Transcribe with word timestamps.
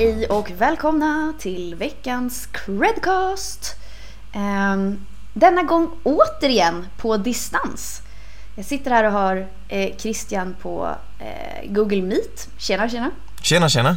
Hej 0.00 0.26
och 0.26 0.50
välkomna 0.50 1.34
till 1.38 1.74
veckans 1.74 2.48
Credcast! 2.52 3.76
Um, 4.34 5.06
denna 5.34 5.62
gång 5.62 5.90
återigen 6.02 6.86
på 6.96 7.16
distans. 7.16 8.02
Jag 8.56 8.64
sitter 8.64 8.90
här 8.90 9.04
och 9.04 9.12
har 9.12 9.46
eh, 9.68 9.96
Christian 9.96 10.56
på 10.62 10.96
eh, 11.18 11.72
Google 11.72 12.02
Meet. 12.02 12.48
Tjena, 12.58 12.88
tjena! 12.88 13.10
Tjena, 13.42 13.68
tjena! 13.68 13.96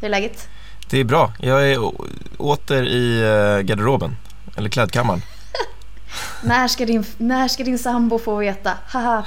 Hur 0.00 0.06
är 0.06 0.10
läget? 0.10 0.48
Det 0.90 0.98
är 0.98 1.04
bra. 1.04 1.32
Jag 1.38 1.70
är 1.70 1.92
åter 2.38 2.82
i 2.82 3.20
eh, 3.20 3.62
garderoben, 3.62 4.16
eller 4.56 4.68
klädkammaren. 4.68 5.22
När, 6.42 6.68
ska 6.68 6.86
din, 6.86 7.04
när 7.18 7.48
ska 7.48 7.64
din 7.64 7.78
sambo 7.78 8.18
få 8.18 8.36
veta? 8.36 8.72
Haha, 8.86 9.24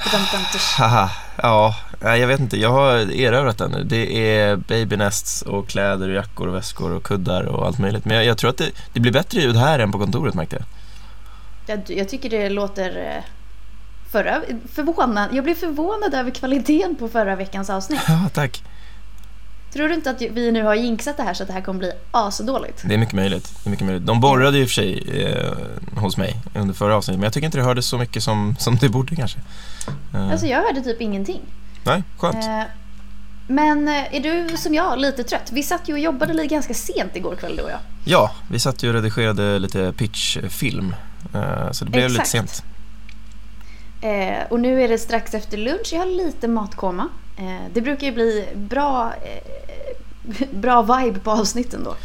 Haha, 0.78 1.10
ja, 1.42 1.76
jag 2.18 2.28
vet 2.28 2.40
inte. 2.40 2.58
Jag 2.58 2.70
har 2.70 3.12
erövrat 3.12 3.58
den 3.58 3.72
nu. 3.72 3.84
Det 3.84 4.38
är 4.38 4.56
babynests 4.56 5.42
och 5.42 5.68
kläder 5.68 6.10
och 6.10 6.16
jackor 6.16 6.48
och 6.48 6.56
väskor 6.56 6.92
och 6.92 7.04
kuddar 7.04 7.44
och 7.44 7.66
allt 7.66 7.80
möjligt. 7.80 8.06
Men 8.06 8.18
jag, 8.18 8.26
jag 8.26 8.38
tror 8.38 8.50
att 8.50 8.58
det, 8.58 8.72
det, 8.94 9.00
blir 9.00 9.12
bättre 9.12 9.42
ljud 9.42 9.56
här 9.56 9.80
än 9.80 9.92
på 9.92 10.00
kontoret 10.00 10.36
märkte 10.36 10.56
jag. 10.56 10.66
Jag, 11.78 11.98
jag 11.98 12.10
tycker 12.10 12.30
det 12.30 12.50
låter 12.50 13.16
eh, 13.18 13.24
förra, 14.12 14.42
förvånad. 14.74 15.30
Jag 15.34 15.44
blev 15.44 15.56
förvånad 15.56 16.14
över 16.14 16.32
kvaliteten 16.32 16.96
på 16.96 17.10
förra 17.10 17.36
veckans 17.36 17.70
avsnitt. 17.70 18.02
Ja, 18.08 18.30
tack. 18.34 18.64
Tror 19.76 19.88
du 19.88 19.94
inte 19.94 20.10
att 20.10 20.22
vi 20.22 20.52
nu 20.52 20.64
har 20.64 20.76
jinxat 20.76 21.18
det 21.18 21.24
här 21.24 21.34
så 21.34 21.44
att 21.44 21.48
det 21.48 21.54
här 21.54 21.62
kommer 21.62 21.80
bli 21.80 21.92
asdåligt? 22.12 22.84
Det 22.86 22.94
är 22.94 22.98
mycket 22.98 23.16
möjligt. 23.16 23.54
Det 23.64 23.68
är 23.68 23.72
mycket 23.72 23.86
möjligt. 23.86 24.06
De 24.06 24.22
borrade 24.22 24.58
ju 24.58 24.64
i 24.64 24.66
och 24.66 24.70
för 24.70 24.74
sig 24.74 25.24
eh, 25.24 26.02
hos 26.02 26.18
mig 26.18 26.36
under 26.54 26.74
förra 26.74 26.96
avsnittet 26.96 27.20
men 27.20 27.24
jag 27.24 27.34
tycker 27.34 27.46
inte 27.46 27.58
det 27.58 27.64
hördes 27.64 27.86
så 27.86 27.98
mycket 27.98 28.24
som, 28.24 28.56
som 28.60 28.76
det 28.76 28.90
borde 28.90 29.16
kanske. 29.16 29.40
Eh. 30.14 30.32
Alltså 30.32 30.48
jag 30.48 30.62
hörde 30.62 30.82
typ 30.82 31.02
ingenting. 31.02 31.42
Nej, 31.84 32.04
skönt. 32.18 32.36
Eh, 32.36 32.62
men 33.48 33.88
eh, 33.88 34.16
är 34.16 34.20
du 34.20 34.58
som 34.58 34.74
jag 34.74 35.00
lite 35.00 35.24
trött? 35.24 35.50
Vi 35.52 35.64
satt 35.64 35.90
ju 35.90 35.94
och 35.94 36.00
jobbade 36.00 36.34
lite 36.34 36.48
ganska 36.48 36.74
sent 36.74 37.16
igår 37.16 37.36
kväll 37.36 37.56
du 37.56 37.64
och 37.64 37.72
jag. 37.72 37.80
Ja, 38.06 38.32
vi 38.48 38.60
satt 38.60 38.84
ju 38.84 38.88
och 38.88 38.94
redigerade 38.94 39.60
lite 39.60 39.94
pitchfilm. 39.98 40.96
Eh, 41.34 41.72
så 41.72 41.86
det 41.86 41.92
blev 41.92 42.06
Exakt. 42.06 42.18
lite 42.18 42.30
sent. 42.30 42.64
Eh, 44.06 44.44
och 44.50 44.60
nu 44.60 44.84
är 44.84 44.88
det 44.88 44.98
strax 44.98 45.34
efter 45.34 45.58
lunch. 45.58 45.90
Jag 45.92 46.00
har 46.00 46.06
lite 46.06 46.48
matkoma. 46.48 47.10
Eh, 47.38 47.72
det 47.74 47.82
brukar 47.82 48.08
ju 48.08 48.14
bli 48.14 48.46
bra, 48.56 49.14
eh, 49.24 50.48
bra 50.52 50.82
vibe 50.82 51.20
på 51.20 51.32
avsnitten 51.32 51.84
då. 51.84 51.96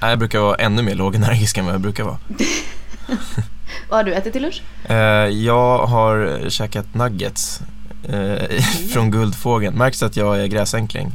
Jag 0.00 0.18
brukar 0.18 0.38
vara 0.38 0.56
ännu 0.56 0.82
mer 0.82 0.94
lågenergisk 0.94 1.58
än 1.58 1.64
vad 1.64 1.74
jag 1.74 1.80
brukar 1.80 2.04
vara. 2.04 2.18
vad 3.88 3.98
har 3.98 4.04
du 4.04 4.14
ätit 4.14 4.32
till 4.32 4.42
lunch? 4.42 4.62
Eh, 4.88 4.96
jag 5.26 5.86
har 5.86 6.40
käkat 6.48 6.94
nuggets 6.94 7.60
mm. 8.08 8.62
från 8.92 9.10
Guldfågeln. 9.10 9.76
Märks 9.76 10.02
att 10.02 10.16
jag 10.16 10.40
är 10.40 10.46
gräsänkling. 10.46 11.12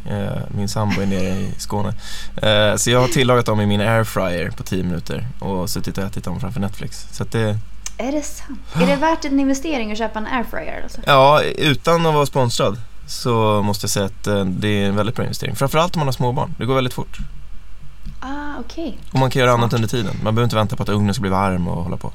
min 0.47 0.69
sambo 0.69 1.01
är 1.01 1.05
nere 1.05 1.29
i 1.29 1.51
Skåne. 1.57 1.93
så 2.77 2.91
jag 2.91 2.99
har 2.99 3.07
tillagat 3.07 3.45
dem 3.45 3.61
i 3.61 3.65
min 3.65 3.81
airfryer 3.81 4.49
på 4.49 4.63
10 4.63 4.83
minuter 4.83 5.27
och 5.39 5.69
suttit 5.69 5.97
och 5.97 6.03
ätit 6.03 6.23
dem 6.23 6.39
framför 6.39 6.59
Netflix. 6.59 7.07
Så 7.11 7.23
det, 7.23 7.57
är 7.97 8.11
det 8.11 8.21
sant? 8.21 8.59
Är 8.75 8.87
det 8.87 8.95
värt 8.95 9.25
en 9.25 9.39
investering 9.39 9.91
att 9.91 9.97
köpa 9.97 10.19
en 10.19 10.27
airfryer? 10.27 10.81
Alltså? 10.83 11.01
Ja, 11.05 11.41
utan 11.41 12.05
att 12.05 12.13
vara 12.13 12.25
sponsrad 12.25 12.77
så 13.07 13.61
måste 13.61 13.83
jag 13.83 13.89
säga 13.89 14.05
att 14.05 14.27
eh, 14.27 14.45
det 14.45 14.67
är 14.67 14.87
en 14.87 14.95
väldigt 14.95 15.15
bra 15.15 15.25
investering. 15.25 15.55
Framförallt 15.55 15.95
om 15.95 15.99
man 15.99 16.07
har 16.07 16.13
småbarn. 16.13 16.55
Det 16.57 16.65
går 16.65 16.75
väldigt 16.75 16.93
fort. 16.93 17.17
Ah, 18.19 18.59
okej. 18.59 18.87
Okay. 18.87 18.99
Och 19.11 19.19
man 19.19 19.29
kan 19.29 19.39
göra 19.39 19.51
annat 19.51 19.73
under 19.73 19.87
tiden. 19.87 20.15
Man 20.23 20.35
behöver 20.35 20.43
inte 20.43 20.55
vänta 20.55 20.75
på 20.75 20.83
att 20.83 20.89
ugnen 20.89 21.13
ska 21.13 21.21
bli 21.21 21.29
varm 21.29 21.67
och 21.67 21.83
hålla 21.83 21.97
på. 21.97 22.11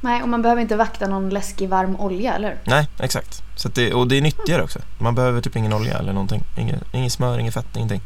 Nej, 0.00 0.22
och 0.22 0.28
man 0.28 0.42
behöver 0.42 0.62
inte 0.62 0.76
vakta 0.76 1.06
någon 1.06 1.28
läskig 1.28 1.68
varm 1.68 1.96
olja, 1.96 2.34
eller 2.34 2.58
Nej, 2.64 2.88
exakt. 2.98 3.42
Så 3.56 3.68
det, 3.68 3.94
och 3.94 4.08
det 4.08 4.16
är 4.16 4.22
nyttigare 4.22 4.62
också. 4.62 4.78
Man 4.98 5.14
behöver 5.14 5.40
typ 5.40 5.56
ingen 5.56 5.72
olja 5.72 5.98
eller 5.98 6.12
någonting. 6.12 6.42
Ingen, 6.56 6.80
ingen 6.92 7.10
smör, 7.10 7.38
ingen 7.38 7.52
fett, 7.52 7.76
ingenting. 7.76 8.00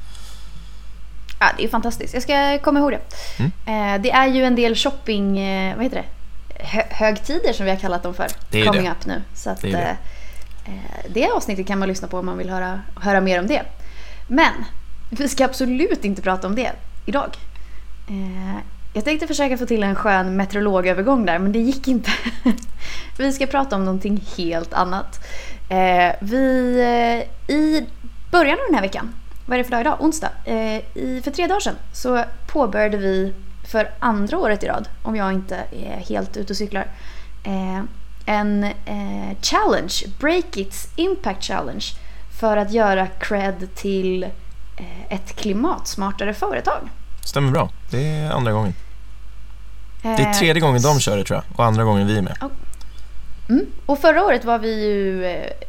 Ja, 1.40 1.46
det 1.56 1.64
är 1.64 1.68
fantastiskt. 1.68 2.14
Jag 2.14 2.22
ska 2.22 2.58
komma 2.58 2.80
ihåg 2.80 2.90
det. 2.92 3.00
Mm. 3.38 3.52
Eh, 3.66 4.02
det 4.02 4.10
är 4.10 4.26
ju 4.26 4.44
en 4.44 4.56
del 4.56 4.76
shopping, 4.76 5.38
eh, 5.38 5.76
vad 5.76 5.84
heter 5.84 5.96
det? 5.96 6.19
Högtider 6.90 7.52
som 7.52 7.64
vi 7.64 7.70
har 7.70 7.78
kallat 7.78 8.02
dem 8.02 8.14
för. 8.14 8.26
Det 8.50 8.60
är 8.60 8.66
coming 8.66 8.84
det. 8.84 8.90
up 8.90 9.06
nu. 9.06 9.22
Så 9.34 9.50
att, 9.50 9.60
det, 9.60 9.70
det. 9.70 9.96
Eh, 10.64 11.10
det 11.14 11.30
avsnittet 11.30 11.66
kan 11.66 11.78
man 11.78 11.88
lyssna 11.88 12.08
på 12.08 12.18
om 12.18 12.26
man 12.26 12.38
vill 12.38 12.50
höra, 12.50 12.80
höra 12.96 13.20
mer 13.20 13.40
om 13.40 13.46
det. 13.46 13.62
Men 14.28 14.52
vi 15.10 15.28
ska 15.28 15.44
absolut 15.44 16.04
inte 16.04 16.22
prata 16.22 16.46
om 16.46 16.54
det 16.54 16.72
idag. 17.06 17.36
Eh, 18.08 18.58
jag 18.92 19.04
tänkte 19.04 19.26
försöka 19.26 19.58
få 19.58 19.66
till 19.66 19.82
en 19.82 19.94
skön 19.94 20.36
meteorologövergång 20.36 21.26
där 21.26 21.38
men 21.38 21.52
det 21.52 21.58
gick 21.58 21.88
inte. 21.88 22.10
vi 23.18 23.32
ska 23.32 23.46
prata 23.46 23.76
om 23.76 23.84
någonting 23.84 24.24
helt 24.36 24.72
annat. 24.72 25.26
Eh, 25.68 26.14
vi, 26.20 26.36
I 27.48 27.86
början 28.30 28.58
av 28.58 28.64
den 28.66 28.74
här 28.74 28.82
veckan, 28.82 29.14
vad 29.46 29.54
är 29.54 29.58
det 29.58 29.64
för 29.64 29.70
dag 29.70 29.80
idag? 29.80 29.96
Onsdag. 30.00 30.30
I, 30.94 31.20
för 31.24 31.30
tre 31.30 31.46
dagar 31.46 31.60
sedan 31.60 31.76
så 31.92 32.24
påbörjade 32.46 32.96
vi 32.96 33.32
för 33.70 33.90
andra 33.98 34.38
året 34.38 34.62
i 34.62 34.66
rad, 34.66 34.88
om 35.02 35.16
jag 35.16 35.32
inte 35.32 35.56
är 35.56 35.96
helt 35.96 36.36
ute 36.36 36.52
och 36.52 36.56
cyklar, 36.56 36.86
eh, 37.44 37.82
en 38.26 38.64
eh, 38.64 39.36
challenge, 39.42 39.94
Breakits 40.18 40.88
Impact 40.96 41.44
Challenge, 41.44 41.84
för 42.40 42.56
att 42.56 42.72
göra 42.72 43.06
cred 43.06 43.74
till 43.74 44.22
eh, 44.22 45.12
ett 45.12 45.36
klimatsmartare 45.36 46.34
företag. 46.34 46.88
Stämmer 47.24 47.52
bra. 47.52 47.70
Det 47.90 48.08
är 48.08 48.30
andra 48.30 48.52
gången. 48.52 48.74
Det 50.02 50.08
är 50.08 50.32
tredje 50.32 50.60
gången 50.60 50.82
de 50.82 51.00
kör 51.00 51.16
det 51.16 51.24
tror 51.24 51.36
jag 51.36 51.58
och 51.58 51.64
andra 51.64 51.84
gången 51.84 52.06
vi 52.06 52.18
är 52.18 52.22
med. 52.22 52.36
Mm. 53.48 53.66
Och 53.86 53.98
förra 53.98 54.24
året 54.24 54.44
var 54.44 54.58
vi 54.58 54.84
ju 54.84 55.22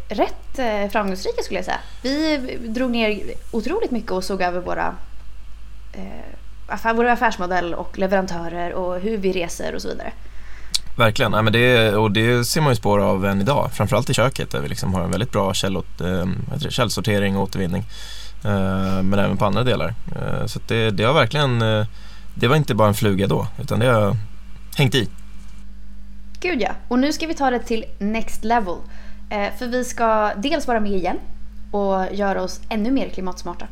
rätt 0.08 0.92
framgångsrika 0.92 1.44
skulle 1.44 1.58
jag 1.58 1.66
säga. 1.66 1.80
Vi 2.02 2.38
drog 2.62 2.92
ner 2.92 3.22
otroligt 3.52 3.92
mycket 3.92 4.12
och 4.12 4.24
såg 4.24 4.42
över 4.42 4.60
våra 4.60 4.96
affär, 6.68 6.94
vår 6.94 7.06
affärsmodell 7.06 7.74
och 7.74 7.98
leverantörer 7.98 8.74
och 8.74 9.00
hur 9.00 9.18
vi 9.18 9.32
reser 9.32 9.76
och 9.76 9.82
så 9.82 9.88
vidare. 9.88 10.12
Verkligen, 10.98 11.34
ja, 11.34 11.42
men 11.42 11.54
det, 11.54 11.96
och 11.96 12.12
det 12.12 12.46
ser 12.46 12.62
man 12.62 12.72
ju 12.72 12.76
spår 12.76 13.00
av 13.00 13.26
än 13.26 13.42
idag. 13.42 13.70
Framförallt 13.74 14.10
i 14.10 14.14
köket 14.14 14.52
där 14.52 14.62
vi 14.62 14.68
liksom 14.68 14.94
har 14.94 15.02
en 15.02 15.12
väldigt 15.12 15.32
bra 15.32 15.54
källot, 15.54 16.02
eh, 16.02 16.26
källsortering 16.70 17.38
och 17.38 17.44
återvinning. 17.44 17.84
Eh, 18.44 19.04
men 19.04 19.14
även 19.14 19.38
på 19.38 19.46
andra 19.46 19.64
delar. 19.64 19.94
Eh, 20.16 20.46
så 20.46 20.60
det, 20.68 20.92
det 20.92 21.04
har 21.04 21.14
verkligen, 21.14 21.60
det 22.34 22.48
var 22.48 22.56
inte 22.56 22.76
bara 22.76 22.88
en 22.88 22.94
fluga 22.94 23.28
då 23.28 23.48
utan 23.62 23.80
det 23.80 23.86
har 23.86 24.16
hängt 24.78 24.96
i. 24.96 25.10
Gud 26.40 26.62
ja, 26.62 26.72
och 26.88 27.00
nu 27.00 27.14
ska 27.14 27.28
vi 27.28 27.34
ta 27.34 27.50
det 27.50 27.60
till 27.60 27.86
next 28.00 28.44
level. 28.44 28.76
För 29.30 29.68
vi 29.68 29.86
ska 29.86 30.32
dels 30.38 30.68
vara 30.68 30.80
med 30.80 30.92
igen 30.92 31.18
och 31.72 32.06
göra 32.12 32.42
oss 32.42 32.62
ännu 32.70 32.92
mer 32.92 33.10
klimatsmarta. 33.10 33.68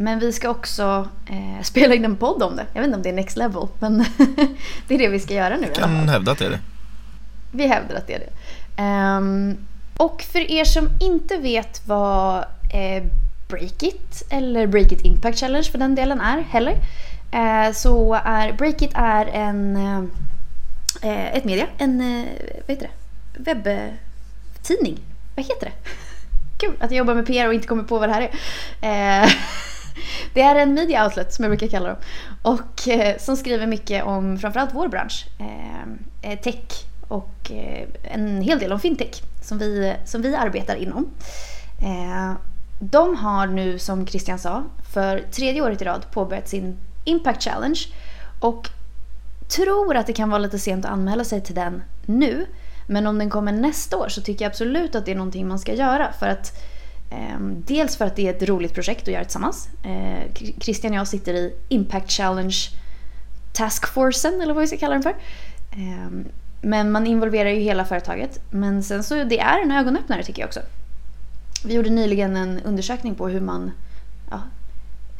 Men 0.00 0.18
vi 0.18 0.32
ska 0.32 0.48
också 0.48 1.08
eh, 1.26 1.62
spela 1.62 1.94
in 1.94 2.04
en 2.04 2.16
podd 2.16 2.42
om 2.42 2.56
det. 2.56 2.66
Jag 2.72 2.80
vet 2.80 2.86
inte 2.86 2.96
om 2.96 3.02
det 3.02 3.08
är 3.08 3.12
next 3.12 3.36
level, 3.36 3.66
men 3.78 3.98
det 4.88 4.94
är 4.94 4.98
det 4.98 5.08
vi 5.08 5.20
ska 5.20 5.34
göra 5.34 5.56
nu. 5.56 5.66
Vi 5.68 5.74
kan 5.74 6.08
hävda 6.08 6.32
att 6.32 6.38
det 6.38 6.46
är 6.46 6.50
det. 6.50 6.60
Vi 7.52 7.66
hävdar 7.66 7.96
att 7.96 8.06
det 8.06 8.14
är 8.14 8.18
det. 8.18 8.82
Um, 8.82 9.56
och 9.96 10.22
för 10.22 10.50
er 10.50 10.64
som 10.64 10.88
inte 11.00 11.36
vet 11.36 11.82
vad 11.86 12.38
eh, 12.74 13.04
Breakit 13.48 14.22
eller 14.30 14.66
Breakit 14.66 15.04
Impact 15.04 15.38
Challenge 15.38 15.68
för 15.70 15.78
den 15.78 15.94
delen 15.94 16.20
är 16.20 16.40
heller. 16.40 16.74
Eh, 17.32 17.72
så 17.72 18.14
är 18.24 18.52
Breakit 18.52 18.90
är 18.94 19.26
en, 19.26 19.76
eh, 21.02 21.34
ett 21.36 21.44
media, 21.44 21.66
en 21.78 22.00
eh, 22.00 22.26
vad 22.66 22.76
heter 22.76 22.90
det? 23.34 23.54
webbtidning. 23.54 24.98
Vad 25.36 25.46
heter 25.46 25.66
det? 25.66 25.72
Kul 26.66 26.74
att 26.80 26.90
jag 26.90 26.98
jobbar 26.98 27.14
med 27.14 27.26
PR 27.26 27.46
och 27.46 27.54
inte 27.54 27.66
kommer 27.66 27.82
på 27.82 27.98
vad 27.98 28.08
det 28.08 28.12
här 28.12 28.30
är. 28.80 29.34
Det 30.34 30.40
är 30.42 30.56
en 30.56 30.74
media 30.74 31.04
outlet 31.04 31.34
som 31.34 31.42
jag 31.42 31.50
brukar 31.50 31.66
kalla 31.66 31.88
dem. 31.88 31.98
Och 32.42 32.88
eh, 32.88 33.18
som 33.18 33.36
skriver 33.36 33.66
mycket 33.66 34.04
om 34.04 34.38
framförallt 34.38 34.74
vår 34.74 34.88
bransch. 34.88 35.26
Eh, 35.38 36.30
eh, 36.30 36.38
tech 36.38 36.84
och 37.08 37.50
eh, 37.50 37.88
en 38.02 38.40
hel 38.40 38.58
del 38.58 38.72
om 38.72 38.80
fintech 38.80 39.22
som 39.42 39.58
vi, 39.58 39.94
som 40.04 40.22
vi 40.22 40.34
arbetar 40.34 40.76
inom. 40.76 41.10
Eh, 41.82 42.32
de 42.80 43.16
har 43.16 43.46
nu 43.46 43.78
som 43.78 44.06
Christian 44.06 44.38
sa 44.38 44.64
för 44.92 45.24
tredje 45.30 45.62
året 45.62 45.82
i 45.82 45.84
rad 45.84 46.06
påbörjat 46.12 46.48
sin 46.48 46.78
Impact 47.04 47.42
Challenge. 47.42 47.80
Och 48.40 48.68
tror 49.48 49.96
att 49.96 50.06
det 50.06 50.12
kan 50.12 50.30
vara 50.30 50.38
lite 50.38 50.58
sent 50.58 50.84
att 50.84 50.90
anmäla 50.90 51.24
sig 51.24 51.40
till 51.40 51.54
den 51.54 51.82
nu. 52.06 52.46
Men 52.86 53.06
om 53.06 53.18
den 53.18 53.30
kommer 53.30 53.52
nästa 53.52 53.96
år 53.96 54.08
så 54.08 54.20
tycker 54.20 54.44
jag 54.44 54.50
absolut 54.50 54.94
att 54.94 55.04
det 55.04 55.10
är 55.10 55.16
någonting 55.16 55.48
man 55.48 55.58
ska 55.58 55.74
göra. 55.74 56.12
För 56.12 56.26
att 56.26 56.52
Ehm, 57.10 57.62
dels 57.66 57.96
för 57.96 58.04
att 58.04 58.16
det 58.16 58.28
är 58.28 58.34
ett 58.34 58.48
roligt 58.48 58.74
projekt 58.74 59.02
att 59.02 59.14
göra 59.14 59.24
tillsammans. 59.24 59.68
Ehm, 59.82 60.28
Christian 60.60 60.92
och 60.92 60.98
jag 60.98 61.08
sitter 61.08 61.34
i 61.34 61.54
Impact 61.68 62.10
Challenge 62.10 62.56
Taskforcen 63.52 64.40
eller 64.40 64.54
vad 64.54 64.60
vi 64.60 64.66
ska 64.66 64.76
kalla 64.76 64.94
den 64.94 65.02
för. 65.02 65.16
Ehm, 65.72 66.24
men 66.60 66.92
man 66.92 67.06
involverar 67.06 67.50
ju 67.50 67.60
hela 67.60 67.84
företaget. 67.84 68.40
Men 68.50 68.82
sen 68.82 69.04
så 69.04 69.24
det 69.24 69.38
är 69.38 69.62
en 69.62 69.72
ögonöppnare 69.72 70.24
tycker 70.24 70.42
jag 70.42 70.48
också. 70.48 70.60
Vi 71.64 71.74
gjorde 71.74 71.90
nyligen 71.90 72.36
en 72.36 72.60
undersökning 72.60 73.14
på 73.14 73.28
hur 73.28 73.40
man, 73.40 73.72
ja, 74.30 74.40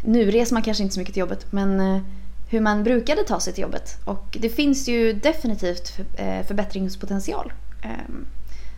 nu 0.03 0.31
reser 0.31 0.55
man 0.55 0.63
kanske 0.63 0.83
inte 0.83 0.95
så 0.95 1.01
mycket 1.01 1.15
till 1.15 1.21
jobbet, 1.21 1.53
men 1.53 1.81
eh, 1.81 2.03
hur 2.49 2.61
man 2.61 2.85
brukade 2.85 3.25
ta 3.25 3.41
sig 3.41 3.53
till 3.53 3.63
jobbet. 3.63 3.99
Och 4.05 4.37
det 4.41 4.49
finns 4.49 4.89
ju 4.89 5.13
definitivt 5.13 5.99
eh, 6.17 6.47
förbättringspotential. 6.47 7.53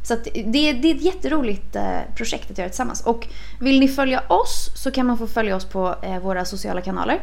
Ehm, 0.02 0.06
Så 0.06 0.14
det, 0.34 0.72
det 0.72 0.90
är 0.90 0.94
ett 0.94 1.02
jätteroligt 1.02 1.76
eh, 1.76 1.98
projekt 2.16 2.50
att 2.50 2.58
göra 2.58 2.68
tillsammans. 2.68 3.00
Och 3.00 3.28
vill 3.60 3.80
ni 3.80 3.88
följa 3.88 4.22
oss 4.28 4.70
så 4.74 4.90
kan 4.90 5.06
man 5.06 5.18
få 5.18 5.26
följa 5.26 5.56
oss 5.56 5.64
på 5.64 5.94
eh, 6.02 6.18
våra 6.18 6.44
sociala 6.44 6.80
kanaler. 6.80 7.20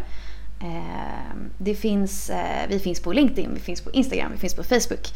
Eh, 0.62 1.36
det 1.58 1.76
finns, 1.76 2.30
eh, 2.30 2.68
vi 2.70 2.80
finns 2.80 3.02
på 3.02 3.14
LinkedIn, 3.14 3.52
vi 3.54 3.60
finns 3.60 3.82
på 3.82 3.92
Instagram, 3.92 4.32
vi 4.32 4.38
finns 4.38 4.56
på 4.56 4.64
Facebook. 4.64 5.14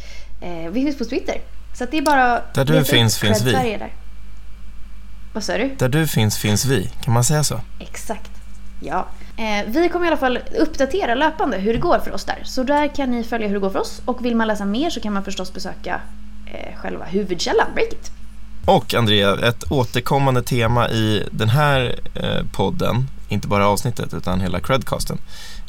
Vi 0.71 0.83
finns 0.83 0.97
på 0.97 1.05
Twitter. 1.05 1.41
Så 1.73 1.85
det 1.91 1.97
är 1.97 2.01
bara... 2.01 2.41
Där 2.53 2.65
du 2.65 2.83
finns, 2.83 3.17
finns 3.17 3.41
vi. 3.41 3.51
Där. 3.51 3.93
Vad 5.33 5.43
sa 5.43 5.57
du? 5.57 5.75
Där 5.77 5.89
du 5.89 6.07
finns, 6.07 6.37
finns 6.37 6.65
vi. 6.65 6.89
Kan 7.01 7.13
man 7.13 7.23
säga 7.23 7.43
så? 7.43 7.61
Exakt. 7.79 8.31
Ja. 8.81 9.07
Vi 9.65 9.89
kommer 9.89 10.05
i 10.05 10.07
alla 10.07 10.17
fall 10.17 10.39
uppdatera 10.59 11.15
löpande 11.15 11.57
hur 11.57 11.73
det 11.73 11.79
går 11.79 11.99
för 11.99 12.11
oss 12.13 12.25
där. 12.25 12.41
Så 12.43 12.63
där 12.63 12.95
kan 12.95 13.11
ni 13.11 13.23
följa 13.23 13.47
hur 13.47 13.53
det 13.53 13.59
går 13.59 13.69
för 13.69 13.79
oss. 13.79 14.01
Och 14.05 14.25
vill 14.25 14.35
man 14.35 14.47
läsa 14.47 14.65
mer 14.65 14.89
så 14.89 14.99
kan 14.99 15.13
man 15.13 15.23
förstås 15.23 15.53
besöka 15.53 16.01
Eh, 16.53 16.75
själva 16.75 17.05
huvudkällan, 17.05 17.67
Breakit. 17.73 18.11
Och 18.65 18.93
Andrea, 18.93 19.47
ett 19.47 19.71
återkommande 19.71 20.43
tema 20.43 20.89
i 20.89 21.27
den 21.31 21.49
här 21.49 21.99
eh, 22.15 22.45
podden, 22.51 23.09
inte 23.29 23.47
bara 23.47 23.67
avsnittet 23.67 24.13
utan 24.13 24.41
hela 24.41 24.59
credcasten, 24.59 25.17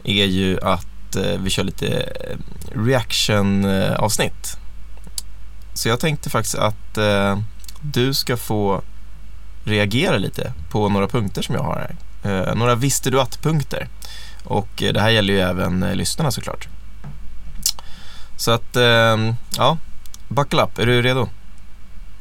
är 0.04 0.24
ju 0.24 0.60
att 0.62 1.16
eh, 1.16 1.40
vi 1.40 1.50
kör 1.50 1.64
lite 1.64 1.86
eh, 1.88 2.36
reaction-avsnitt. 2.84 4.56
Eh, 4.56 4.58
Så 5.74 5.88
jag 5.88 6.00
tänkte 6.00 6.30
faktiskt 6.30 6.54
att 6.54 6.98
eh, 6.98 7.38
du 7.82 8.14
ska 8.14 8.36
få 8.36 8.82
reagera 9.64 10.16
lite 10.16 10.52
på 10.70 10.88
några 10.88 11.08
punkter 11.08 11.42
som 11.42 11.54
jag 11.54 11.62
har 11.62 11.74
här. 11.74 11.96
Eh, 12.48 12.54
några 12.54 12.74
visste 12.74 13.10
du 13.10 13.20
att-punkter. 13.20 13.88
Och 14.44 14.82
eh, 14.82 14.92
det 14.92 15.00
här 15.00 15.10
gäller 15.10 15.34
ju 15.34 15.40
även 15.40 15.82
eh, 15.82 15.94
lyssnarna 15.94 16.30
såklart. 16.30 16.68
Så 18.36 18.50
att, 18.50 18.76
eh, 18.76 19.32
ja, 19.56 19.78
buckle 20.34 20.62
up. 20.62 20.78
Är 20.78 20.86
du 20.86 21.02
redo? 21.02 21.28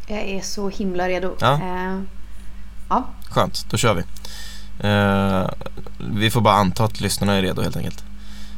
Jag 0.08 0.20
är 0.22 0.42
så 0.42 0.70
himla 0.70 1.08
redo. 1.10 1.36
Ja. 1.40 1.54
Eh, 1.54 2.00
ja. 2.90 3.08
Skönt, 3.30 3.66
då 3.70 3.78
kör 3.78 3.94
vi. 3.94 4.04
Eh, 4.88 5.50
vi 6.18 6.32
får 6.32 6.42
bara 6.42 6.54
anta 6.56 6.84
att 6.84 7.02
lyssnarna 7.02 7.34
är 7.34 7.42
redo 7.42 7.62
helt 7.62 7.78
enkelt. 7.78 8.04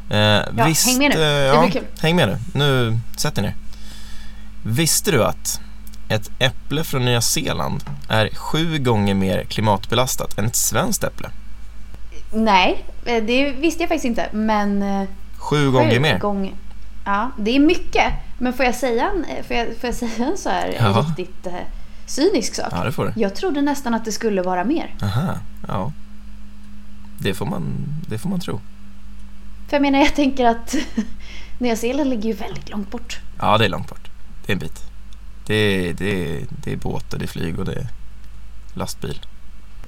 Eh, 0.10 0.16
häng 0.16 0.98
med 0.98 1.12
nu. 1.16 1.16
eh, 1.16 1.20
Det 1.20 1.46
ja, 1.46 1.62
blir 1.62 1.72
kul. 1.72 1.84
Häng 2.02 2.16
med 2.16 2.28
nu. 2.28 2.38
Nu, 2.54 2.98
sätt 3.18 3.38
er 3.38 3.42
ner. 3.42 3.56
Visste 4.64 5.12
du 5.12 5.24
att 5.24 5.60
ett 6.10 6.32
äpple 6.40 6.84
från 6.84 7.06
Nya 7.06 7.22
Zeeland 7.22 7.84
är 8.10 8.30
sju 8.36 8.78
gånger 8.80 9.14
mer 9.14 9.44
klimatbelastat 9.44 10.38
än 10.38 10.46
ett 10.46 10.56
svenskt 10.56 11.04
äpple? 11.04 11.30
Nej, 12.34 12.86
eh, 13.06 13.24
det 13.24 13.52
visste 13.52 13.84
jag 13.84 13.90
faktiskt 13.90 14.06
inte. 14.06 14.30
Men... 14.34 14.82
eh, 14.82 15.08
Sju 15.38 15.72
gånger 15.72 16.00
mer? 16.00 16.20
Gång, 16.20 16.54
ja, 17.06 17.32
det 17.38 17.56
är 17.56 17.60
mycket. 17.60 18.14
Men 18.38 18.54
får 18.54 18.66
jag 18.66 18.76
säga 18.76 19.10
en, 19.12 19.26
eh, 19.26 19.44
får 19.44 19.56
jag, 19.58 19.68
får 19.68 19.88
jag 19.88 19.96
säga 19.96 20.26
en 20.32 20.38
så 20.38 20.50
här 20.50 20.76
Ja. 20.80 21.06
riktigt 21.18 21.48
eh, 21.48 21.54
cynisk 22.06 22.56
sak? 22.56 22.68
Ja, 22.72 22.84
det 22.84 22.92
får 22.92 23.06
du. 23.16 23.22
Jag 23.22 23.36
trodde 23.36 23.62
nästan 23.62 23.94
att 23.94 24.06
det 24.06 24.12
skulle 24.12 24.42
vara 24.42 24.64
mer. 24.64 24.96
Aha, 25.02 25.38
ja. 25.68 25.92
Det 27.20 27.34
får 27.34 27.46
man, 27.46 27.64
det 28.08 28.18
får 28.18 28.30
man 28.30 28.40
tro. 28.40 28.62
För 29.68 29.76
jag 29.76 29.82
menar, 29.82 30.00
jag 30.00 30.16
tänker 30.16 30.46
att 30.46 30.76
Nya 31.60 31.76
Zeeland 31.76 32.10
ligger 32.10 32.24
ju 32.30 32.34
väldigt 32.34 32.70
långt 32.70 32.92
bort. 32.92 33.20
Ja, 33.40 33.58
det 33.58 33.66
är 33.66 33.70
långt 33.70 33.90
bort. 33.90 34.10
Det 34.46 34.52
är 34.52 34.54
en 34.56 34.60
bit. 34.60 34.82
Det 35.46 35.56
är, 35.56 35.94
det 35.94 36.36
är, 36.38 36.46
det 36.64 36.72
är 36.74 36.78
båt 36.78 37.14
och 37.14 37.20
det 37.20 37.26
är 37.26 37.28
flyg 37.28 37.60
och 37.60 37.66
det 37.66 37.74
är 37.74 37.88
lastbil. 38.74 39.20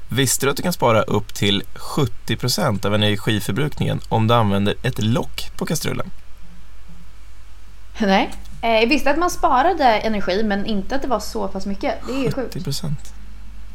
Visste 0.10 0.46
du 0.46 0.50
att 0.50 0.58
du 0.58 0.64
kan 0.64 0.74
spara 0.74 1.02
upp 1.02 1.34
till 1.34 1.64
70% 1.76 2.86
av 2.86 2.96
energiförbrukningen 2.96 4.00
om 4.10 4.28
du 4.28 4.34
använder 4.34 4.76
ett 4.84 5.00
lock 5.04 5.52
på 5.58 5.66
kastrullen? 5.66 6.10
Nej. 8.00 8.30
Eh, 8.62 8.70
Jag 8.70 8.88
visste 8.88 9.12
att 9.12 9.18
man 9.20 9.30
sparade 9.30 9.84
energi 9.84 10.44
men 10.44 10.66
inte 10.66 10.96
att 10.96 11.02
det 11.02 11.08
var 11.08 11.20
så 11.20 11.48
pass 11.48 11.66
mycket. 11.66 11.96
Det 12.08 12.14
är 12.14 12.24
ju 12.24 12.32
sjukt. 12.32 12.56
70%? 12.56 12.92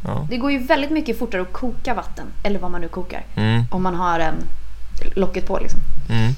Ja. 0.05 0.27
Det 0.31 0.37
går 0.37 0.53
ju 0.53 0.59
väldigt 0.59 0.91
mycket 0.91 1.19
fortare 1.19 1.43
att 1.43 1.53
koka 1.53 1.95
vatten. 1.95 2.27
Eller 2.43 2.59
vad 2.59 2.71
man 2.71 2.81
nu 2.81 2.89
kokar. 2.89 3.25
Mm, 3.35 3.65
Om 3.71 3.83
man 3.83 3.95
har 3.95 4.21
en 4.21 4.35
locket 5.15 5.47
på 5.47 5.59
liksom. 5.59 5.81
mm. 6.11 6.33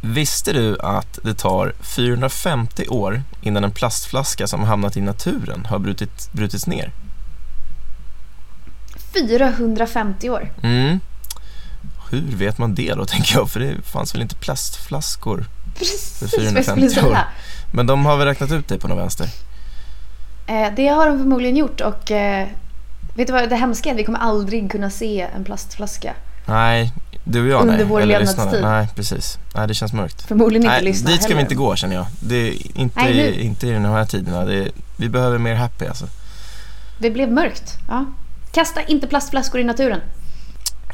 Visste 0.00 0.52
du 0.52 0.78
att 0.80 1.18
det 1.22 1.34
tar 1.34 1.72
450 1.80 2.88
år 2.88 3.22
innan 3.40 3.64
en 3.64 3.70
plastflaska 3.70 4.46
som 4.46 4.62
hamnat 4.64 4.96
i 4.96 5.00
naturen 5.00 5.66
har 5.66 5.78
brutit, 5.78 6.32
brutits 6.32 6.66
ner? 6.66 6.92
450 9.14 10.30
år. 10.30 10.50
Mm. 10.62 11.00
Hur 12.10 12.36
vet 12.36 12.58
man 12.58 12.74
det 12.74 12.94
då, 12.94 13.04
tänker 13.06 13.34
jag? 13.34 13.50
För 13.50 13.60
det 13.60 13.82
fanns 13.82 14.14
väl 14.14 14.22
inte 14.22 14.34
plastflaskor? 14.36 15.44
Precis 15.78 16.22
vad 16.22 16.30
jag 16.32 16.40
450 16.40 16.88
skulle 16.88 16.90
säga. 17.08 17.24
Men 17.72 17.86
de 17.86 18.06
har 18.06 18.16
väl 18.16 18.26
räknat 18.26 18.52
ut 18.52 18.68
det 18.68 18.78
på 18.78 18.88
något 18.88 18.98
vänster? 18.98 19.28
Eh, 20.46 20.68
Det 20.76 20.86
har 20.88 21.06
de 21.06 21.18
förmodligen 21.18 21.56
gjort 21.56 21.80
och 21.80 22.10
eh, 22.10 22.48
vet 23.14 23.26
du 23.26 23.32
vad 23.32 23.48
det 23.48 23.56
hemska 23.56 23.90
är? 23.90 23.94
Vi 23.94 24.04
kommer 24.04 24.18
aldrig 24.18 24.70
kunna 24.70 24.90
se 24.90 25.20
en 25.36 25.44
plastflaska. 25.44 26.14
Nej, 26.46 26.92
du 27.24 27.42
och 27.42 27.48
jag 27.48 27.60
Under 27.60 27.76
nej. 27.76 27.84
vår 27.84 28.00
Eller 28.00 28.18
levnadstid. 28.18 28.44
lyssnarna. 28.44 28.76
Nej, 28.76 28.88
precis. 28.94 29.38
Nej, 29.54 29.68
det 29.68 29.74
känns 29.74 29.92
mörkt. 29.92 30.22
Förmodligen 30.22 30.62
inte 30.64 30.74
Nej, 30.74 30.84
lyssna 30.84 31.10
dit 31.10 31.18
ska 31.22 31.28
vi 31.28 31.34
heller. 31.34 31.42
inte 31.42 31.54
gå 31.54 31.76
känner 31.76 31.96
jag. 31.96 32.06
Det 32.20 32.36
är 32.48 32.54
inte, 32.78 33.00
Nej, 33.04 33.14
nu. 33.16 33.40
inte 33.40 33.66
i 33.66 33.72
de 33.72 33.84
här 33.84 34.04
tiderna. 34.04 34.42
Är, 34.52 34.70
vi 34.96 35.08
behöver 35.08 35.38
mer 35.38 35.54
happy 35.54 35.86
alltså. 35.86 36.06
Det 36.98 37.10
blev 37.10 37.32
mörkt. 37.32 37.72
Ja. 37.88 38.04
Kasta 38.52 38.82
inte 38.82 39.06
plastflaskor 39.06 39.60
i 39.60 39.64
naturen. 39.64 40.00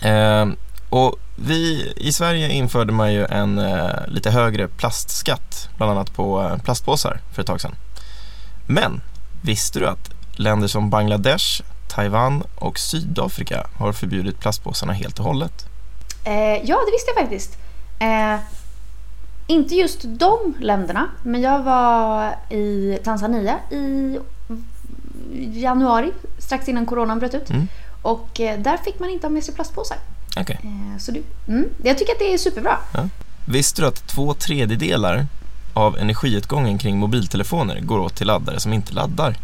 Ehm, 0.03 0.57
och 0.93 1.19
vi, 1.37 1.93
i 1.97 2.13
Sverige 2.13 2.49
införde 2.49 2.93
man 2.93 3.13
ju 3.13 3.25
en 3.25 3.59
eh, 3.59 4.07
lite 4.07 4.31
högre 4.31 4.69
plastskatt, 4.69 5.69
bland 5.77 5.93
annat 5.93 6.15
på 6.15 6.43
eh, 6.43 6.59
plastpåsar 6.59 7.21
för 7.35 7.43
ett 7.43 7.47
tag 7.47 7.61
sedan. 7.61 7.75
Men 8.67 9.01
visste 9.43 9.79
du 9.79 9.87
att 9.87 10.11
länder 10.33 10.69
som 10.69 10.91
Bangladesh, 10.91 11.63
Taiwan 11.89 12.43
och 12.55 12.79
Sydafrika 12.79 13.67
har 13.79 13.93
förbjudit 13.93 14.41
plastpåsarna 14.41 14.93
helt 14.93 15.19
och 15.19 15.25
hållet? 15.25 15.67
Eh, 16.25 16.65
ja, 16.65 16.79
det 16.87 16.93
visste 16.93 17.13
jag 17.17 17.23
faktiskt. 17.23 17.57
Eh, 17.99 18.37
inte 19.47 19.75
just 19.75 20.01
de 20.03 20.55
länderna, 20.61 21.09
men 21.23 21.41
jag 21.41 21.63
var 21.63 22.35
i 22.51 22.99
Tanzania 23.05 23.59
i 23.71 24.19
januari, 25.53 26.13
strax 26.39 26.69
innan 26.69 26.87
coronan 26.87 27.19
bröt 27.19 27.35
ut. 27.35 27.51
Mm. 27.51 27.69
Och 28.03 28.41
eh, 28.41 28.59
där 28.59 28.77
fick 28.77 28.99
man 28.99 29.11
inte 29.11 29.27
ha 29.27 29.33
med 29.33 29.45
sig 29.45 29.55
plastpåsar. 29.55 29.99
Okej. 30.37 30.61
Eh, 30.63 30.99
så 30.99 31.13
det, 31.13 31.23
mm, 31.49 31.69
jag 31.85 31.99
tycker 31.99 32.13
att 32.13 32.19
det 32.19 32.35
är 32.35 32.39
superbra. 32.39 32.79
Visste 33.45 33.83
du 33.83 33.89
att 33.89 34.07
två 34.07 34.35
tredjedelar 34.35 35.27
av 35.75 35.99
energiåtgången 35.99 36.79
kring 36.79 36.99
mobiltelefoner 36.99 37.81
går 37.81 37.99
åt 37.99 38.15
till 38.15 38.27
laddare 38.27 38.61
som 38.61 38.73
inte 38.73 38.93
laddar? 38.93 39.37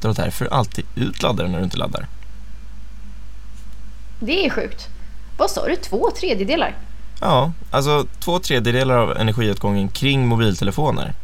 Dra 0.00 0.12
därför 0.12 0.46
alltid 0.46 0.84
ut 0.94 1.22
laddaren 1.22 1.52
när 1.52 1.58
du 1.58 1.64
inte 1.64 1.76
laddar. 1.76 2.06
Det 4.20 4.46
är 4.46 4.50
sjukt. 4.50 4.88
Vad 5.38 5.50
sa 5.50 5.68
du? 5.68 5.76
Två 5.76 6.10
tredjedelar? 6.10 6.76
Ja, 7.20 7.52
alltså 7.70 8.06
två 8.18 8.38
tredjedelar 8.38 8.98
av 8.98 9.16
energiåtgången 9.16 9.88
kring 9.88 10.26
mobiltelefoner 10.26 11.14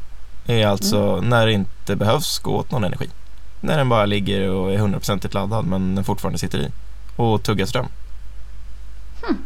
är 0.47 0.67
alltså 0.67 1.21
när 1.21 1.47
det 1.47 1.53
inte 1.53 1.97
behövs 1.97 2.39
gå 2.39 2.51
åt 2.57 2.71
någon 2.71 2.85
energi. 2.85 3.09
När 3.61 3.79
den 3.79 3.89
bara 3.89 4.07
ligger 4.07 4.49
och 4.51 4.73
är 4.73 4.79
100% 4.79 5.35
laddad 5.35 5.67
men 5.67 5.95
den 5.95 6.05
fortfarande 6.05 6.39
sitter 6.39 6.59
i 6.59 6.71
och 7.17 7.43
tuggar 7.43 7.67
ström. 7.67 7.87
Hmm. 9.27 9.39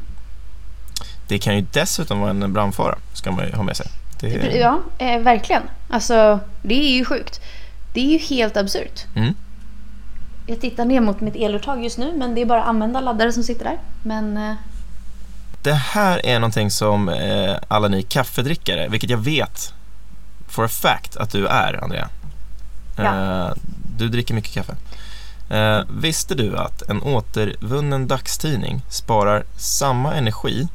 Det 1.28 1.38
kan 1.38 1.56
ju 1.56 1.66
dessutom 1.72 2.20
vara 2.20 2.30
en 2.30 2.52
brandfara, 2.52 2.98
ska 3.12 3.30
man 3.30 3.46
ju 3.46 3.52
ha 3.52 3.62
med 3.62 3.76
sig. 3.76 3.86
Det. 4.20 4.56
Ja, 4.56 4.80
eh, 4.98 5.20
verkligen. 5.20 5.62
Alltså, 5.88 6.40
det 6.62 6.74
är 6.74 6.90
ju 6.96 7.04
sjukt. 7.04 7.40
Det 7.92 8.00
är 8.00 8.12
ju 8.12 8.18
helt 8.18 8.56
absurt. 8.56 9.04
Mm. 9.14 9.34
Jag 10.46 10.60
tittar 10.60 10.84
ner 10.84 11.00
mot 11.00 11.20
mitt 11.20 11.36
eluttag 11.36 11.84
just 11.84 11.98
nu, 11.98 12.12
men 12.16 12.34
det 12.34 12.40
är 12.40 12.46
bara 12.46 12.62
använda 12.62 13.00
laddare 13.00 13.32
som 13.32 13.42
sitter 13.42 13.64
där. 13.64 13.78
Men 14.02 14.36
eh, 14.36 14.54
Det 15.62 15.72
här 15.72 16.26
är 16.26 16.38
någonting 16.38 16.70
som 16.70 17.08
eh, 17.08 17.56
alla 17.68 17.88
ni 17.88 18.02
kaffedrickare, 18.02 18.88
vilket 18.88 19.10
jag 19.10 19.18
vet 19.18 19.72
for 20.48 20.64
a 20.64 20.68
fact 20.68 21.16
att 21.16 21.30
du 21.30 21.46
är, 21.46 21.84
Andrea. 21.84 22.08
Eh, 22.98 23.50
du 23.98 24.08
dricker 24.08 24.34
mycket 24.34 24.54
kaffe. 24.54 24.76
Eh, 25.50 25.80
visste 26.00 26.34
du 26.34 26.56
att 26.56 26.82
en 26.82 27.02
återvunnen 27.02 28.06
dagstidning 28.08 28.82
sparar 28.88 29.44
samma 29.56 30.14
energi 30.14 30.68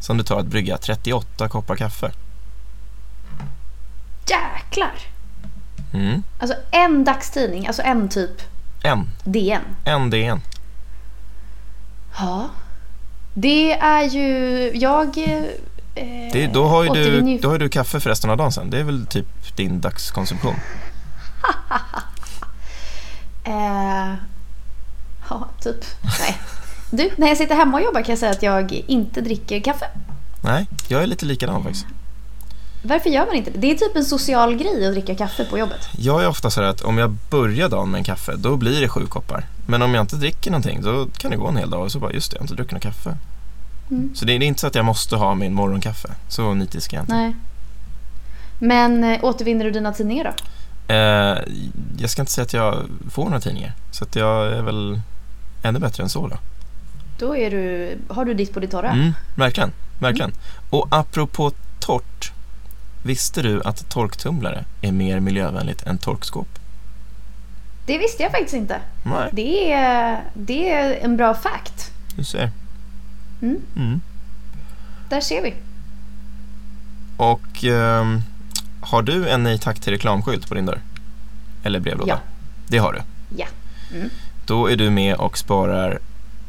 som 0.00 0.18
det 0.18 0.24
tar 0.24 0.40
att 0.40 0.46
brygga 0.46 0.76
38 0.78 1.48
koppar 1.48 1.76
kaffe? 1.76 2.10
jäklar! 4.28 4.94
Mm. 5.94 6.22
Alltså 6.38 6.56
en 6.70 7.04
dagstidning, 7.04 7.66
alltså 7.66 7.82
en 7.82 8.08
typ 8.08 8.42
En, 8.82 9.08
DN. 9.24 9.62
en 9.84 10.10
DN. 10.10 10.40
Ja. 12.18 12.48
Det 13.34 13.72
är 13.72 14.02
ju... 14.02 14.70
Jag... 14.74 15.06
Eh, 15.94 16.32
Det, 16.32 16.50
då, 16.54 16.66
har 16.68 16.94
du, 16.94 17.38
då 17.38 17.48
har 17.48 17.52
ju 17.54 17.58
du 17.58 17.68
kaffe 17.68 18.00
för 18.00 18.10
resten 18.10 18.30
av 18.30 18.36
dagen 18.36 18.52
sen. 18.52 18.70
Det 18.70 18.78
är 18.78 18.84
väl 18.84 19.06
typ 19.06 19.56
din 19.56 19.80
dagskonsumtion. 19.80 20.54
Eh, 23.46 24.14
ja, 25.30 25.48
typ. 25.62 25.84
Nej. 26.20 26.38
Du, 26.90 27.10
när 27.16 27.28
jag 27.28 27.36
sitter 27.36 27.54
hemma 27.54 27.78
och 27.78 27.84
jobbar 27.84 28.02
kan 28.02 28.12
jag 28.12 28.18
säga 28.18 28.32
att 28.32 28.42
jag 28.42 28.72
inte 28.72 29.20
dricker 29.20 29.60
kaffe. 29.60 29.86
Nej, 30.40 30.66
jag 30.88 31.02
är 31.02 31.06
lite 31.06 31.26
likadan 31.26 31.62
faktiskt. 31.62 31.86
Varför 32.82 33.10
gör 33.10 33.26
man 33.26 33.34
inte 33.34 33.50
det? 33.50 33.58
Det 33.58 33.70
är 33.70 33.74
typ 33.74 33.96
en 33.96 34.04
social 34.04 34.54
grej 34.54 34.86
att 34.86 34.92
dricka 34.92 35.14
kaffe 35.14 35.44
på 35.44 35.58
jobbet. 35.58 35.88
Jag 35.98 36.22
är 36.22 36.28
ofta 36.28 36.50
så 36.50 36.60
här 36.60 36.68
att 36.68 36.80
om 36.80 36.98
jag 36.98 37.10
börjar 37.30 37.68
dagen 37.68 37.90
med 37.90 37.98
en 37.98 38.04
kaffe, 38.04 38.36
då 38.36 38.56
blir 38.56 38.80
det 38.80 38.88
sju 38.88 39.06
koppar. 39.06 39.44
Men 39.66 39.82
om 39.82 39.94
jag 39.94 40.02
inte 40.02 40.16
dricker 40.16 40.50
någonting, 40.50 40.82
då 40.82 41.06
kan 41.18 41.30
det 41.30 41.36
gå 41.36 41.48
en 41.48 41.56
hel 41.56 41.70
dag 41.70 41.82
och 41.82 41.92
så 41.92 41.98
bara, 41.98 42.12
just 42.12 42.30
det, 42.30 42.34
jag 42.34 42.40
har 42.40 42.44
inte 42.44 42.54
druckit 42.54 42.72
något 42.72 42.82
kaffe. 42.82 43.16
Mm. 43.90 44.14
Så 44.14 44.24
det 44.24 44.32
är 44.32 44.42
inte 44.42 44.60
så 44.60 44.66
att 44.66 44.74
jag 44.74 44.84
måste 44.84 45.16
ha 45.16 45.34
min 45.34 45.54
morgonkaffe. 45.54 46.08
Så 46.28 46.54
nitisk 46.54 46.92
är 46.92 46.96
jag 46.96 47.02
inte. 47.02 47.14
Nej. 47.14 47.36
Men 48.58 49.04
eh, 49.04 49.24
återvinner 49.24 49.64
du 49.64 49.70
dina 49.70 49.92
tidningar 49.92 50.24
då? 50.24 50.44
Eh, 50.88 51.38
jag 51.98 52.10
ska 52.10 52.22
inte 52.22 52.32
säga 52.32 52.42
att 52.44 52.52
jag 52.52 52.86
får 53.10 53.24
några 53.24 53.40
tidningar. 53.40 53.72
Så 53.90 54.04
att 54.04 54.16
jag 54.16 54.46
är 54.52 54.62
väl 54.62 55.00
ännu 55.62 55.78
bättre 55.78 56.02
än 56.02 56.08
så 56.08 56.28
då. 56.28 56.36
Då 57.18 57.36
är 57.36 57.50
du, 57.50 57.98
har 58.08 58.24
du 58.24 58.34
ditt 58.34 58.54
på 58.54 58.60
det 58.60 58.66
torra. 58.68 58.90
Mm, 58.90 59.12
verkligen, 59.36 59.72
verkligen. 59.98 60.32
Och 60.70 60.86
apropå 60.90 61.52
torrt. 61.80 62.32
Visste 63.02 63.42
du 63.42 63.62
att 63.62 63.88
torktumlare 63.88 64.64
är 64.82 64.92
mer 64.92 65.20
miljövänligt 65.20 65.82
än 65.82 65.98
torkskåp? 65.98 66.48
Det 67.86 67.98
visste 67.98 68.22
jag 68.22 68.32
faktiskt 68.32 68.54
inte. 68.54 68.80
Nej, 69.04 69.28
Det 69.32 69.72
är, 69.72 70.22
det 70.34 70.72
är 70.72 71.04
en 71.04 71.16
bra 71.16 71.34
fact. 71.34 71.90
du 72.16 72.24
ser. 72.24 72.50
Mm. 73.42 73.60
Mm. 73.76 74.00
Där 75.08 75.20
ser 75.20 75.42
vi. 75.42 75.54
Och 77.16 77.64
ehm, 77.64 78.22
har 78.86 79.02
du 79.02 79.28
en 79.28 79.42
nej 79.42 79.58
tack 79.58 79.80
till 79.80 79.92
reklamskylt 79.92 80.48
på 80.48 80.54
din 80.54 80.66
dörr? 80.66 80.80
Eller 81.64 81.80
brevlåda? 81.80 82.12
Ja. 82.12 82.18
Det 82.66 82.78
har 82.78 82.92
du. 82.92 83.02
Ja. 83.36 83.46
Mm. 83.94 84.10
Då 84.46 84.70
är 84.70 84.76
du 84.76 84.90
med 84.90 85.14
och 85.14 85.38
sparar 85.38 85.98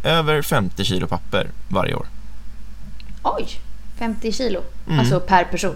över 0.03 0.41
50 0.41 0.83
kilo 0.83 1.07
papper 1.07 1.47
varje 1.67 1.93
år. 1.93 2.07
Oj! 3.23 3.47
50 3.99 4.31
kilo. 4.31 4.61
Mm. 4.87 4.99
Alltså 4.99 5.19
per 5.19 5.43
person. 5.43 5.75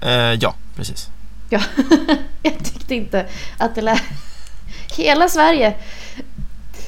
Eh, 0.00 0.10
ja, 0.12 0.54
precis. 0.76 1.08
Ja. 1.50 1.60
jag 2.42 2.58
tyckte 2.64 2.94
inte 2.94 3.26
att 3.58 3.74
det 3.74 3.82
lät... 3.82 4.02
Hela 4.96 5.28
Sverige... 5.28 5.74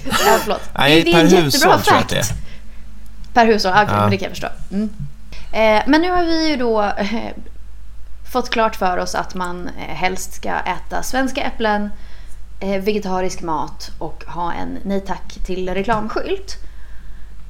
Ja, 0.04 0.38
förlåt. 0.40 0.60
Nej, 0.78 1.02
det, 1.02 1.10
är 1.10 1.12
per 1.12 1.20
en 1.20 1.28
jättebra 1.28 1.44
hushåll 1.44 1.60
tror 1.60 1.72
jag 1.72 1.76
att 1.76 1.88
fact. 1.88 2.10
det 2.10 2.18
är. 2.18 2.26
Per 3.34 3.46
hushåll, 3.46 3.72
okej, 3.72 3.86
Ja. 3.88 4.00
men 4.00 4.10
det 4.10 4.16
kan 4.16 4.24
jag 4.24 4.32
förstå. 4.32 4.48
Mm. 4.70 4.90
Eh, 5.52 5.82
men 5.86 6.00
nu 6.00 6.10
har 6.10 6.24
vi 6.24 6.48
ju 6.48 6.56
då 6.56 6.82
eh, 6.82 7.30
fått 8.34 8.50
klart 8.50 8.76
för 8.76 8.96
oss 8.98 9.14
att 9.14 9.34
man 9.34 9.68
eh, 9.68 9.94
helst 9.94 10.34
ska 10.34 10.50
äta 10.50 11.02
svenska 11.02 11.42
äpplen, 11.42 11.90
eh, 12.60 12.82
vegetarisk 12.82 13.42
mat 13.42 13.90
och 13.98 14.24
ha 14.26 14.52
en 14.52 14.78
nej 14.84 15.00
tack 15.00 15.38
till 15.46 15.68
reklamskylt 15.68 16.56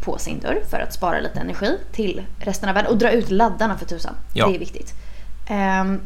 på 0.00 0.18
sin 0.18 0.40
dörr 0.40 0.62
för 0.70 0.80
att 0.80 0.94
spara 0.94 1.20
lite 1.20 1.40
energi 1.40 1.78
till 1.92 2.22
resten 2.38 2.68
av 2.68 2.74
världen 2.74 2.92
och 2.92 2.98
dra 2.98 3.10
ut 3.10 3.30
laddarna 3.30 3.78
för 3.78 3.86
tusan. 3.86 4.14
Ja. 4.32 4.48
Det 4.48 4.54
är 4.54 4.58
viktigt. 4.58 4.92
Ehm, 5.46 6.00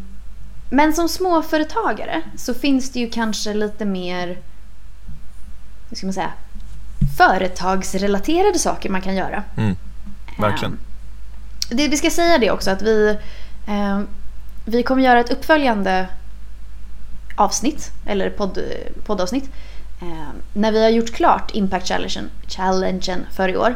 men 0.71 0.93
som 0.93 1.09
småföretagare 1.09 2.23
så 2.37 2.55
finns 2.55 2.93
det 2.93 3.01
ju 3.01 3.11
kanske 3.11 3.55
lite 3.55 3.85
mer, 3.85 4.27
hur 5.89 5.97
ska 5.97 6.07
man 6.07 6.15
säga, 6.15 6.33
företagsrelaterade 7.17 8.59
saker 8.59 8.91
man 8.91 9.03
kan 9.03 9.17
göra. 9.17 9.43
Mm, 9.57 9.77
verkligen. 10.39 10.73
Ehm, 10.73 11.77
det, 11.77 11.89
vi 11.89 11.97
ska 11.97 12.11
säga 12.11 12.39
det 12.39 12.51
också 12.51 12.71
att 12.71 12.83
vi, 12.83 13.19
ehm, 13.67 14.07
vi 14.69 14.83
kommer 14.83 15.03
göra 15.03 15.21
ett 15.21 15.33
uppföljande 15.33 16.07
avsnitt, 17.37 17.91
eller 18.07 18.31
podd, 18.31 18.59
poddavsnitt, 19.07 19.51
eh, 20.03 20.29
när 20.55 20.73
vi 20.73 20.83
har 20.83 20.91
gjort 20.91 21.15
klart 21.15 21.51
Impact 21.55 21.89
Challengen, 21.89 22.31
challengen 22.49 23.27
för 23.33 23.49
i 23.49 23.57
år. 23.57 23.75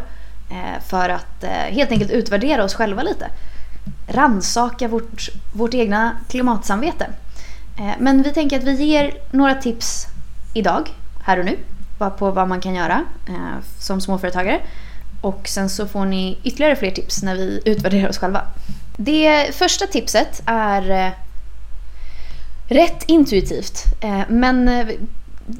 eh, 0.50 0.82
för 0.88 1.08
att 1.08 1.44
eh, 1.44 1.50
helt 1.50 1.90
enkelt 1.90 2.10
utvärdera 2.10 2.64
oss 2.64 2.74
själva 2.74 3.02
lite. 3.02 3.26
Ransaka 4.08 4.88
vårt, 4.88 5.28
vårt 5.52 5.74
egna 5.74 6.16
klimatsamvete. 6.28 7.06
Eh, 7.78 7.94
men 7.98 8.22
vi 8.22 8.30
tänker 8.30 8.58
att 8.58 8.64
vi 8.64 8.84
ger 8.84 9.14
några 9.30 9.54
tips 9.54 10.06
idag, 10.54 10.90
här 11.24 11.38
och 11.38 11.44
nu, 11.44 11.56
på 12.18 12.30
vad 12.30 12.48
man 12.48 12.60
kan 12.60 12.74
göra 12.74 13.04
eh, 13.28 13.64
som 13.78 14.00
småföretagare. 14.00 14.60
Och 15.20 15.48
sen 15.48 15.70
så 15.70 15.86
får 15.86 16.04
ni 16.04 16.38
ytterligare 16.42 16.76
fler 16.76 16.90
tips 16.90 17.22
när 17.22 17.34
vi 17.34 17.62
utvärderar 17.64 18.08
oss 18.08 18.18
själva. 18.18 18.42
Det 19.04 19.54
första 19.54 19.86
tipset 19.86 20.42
är 20.46 20.90
eh, 20.90 21.12
rätt 22.68 23.04
intuitivt. 23.06 23.84
Eh, 24.00 24.20
men 24.28 24.68
eh, 24.68 24.88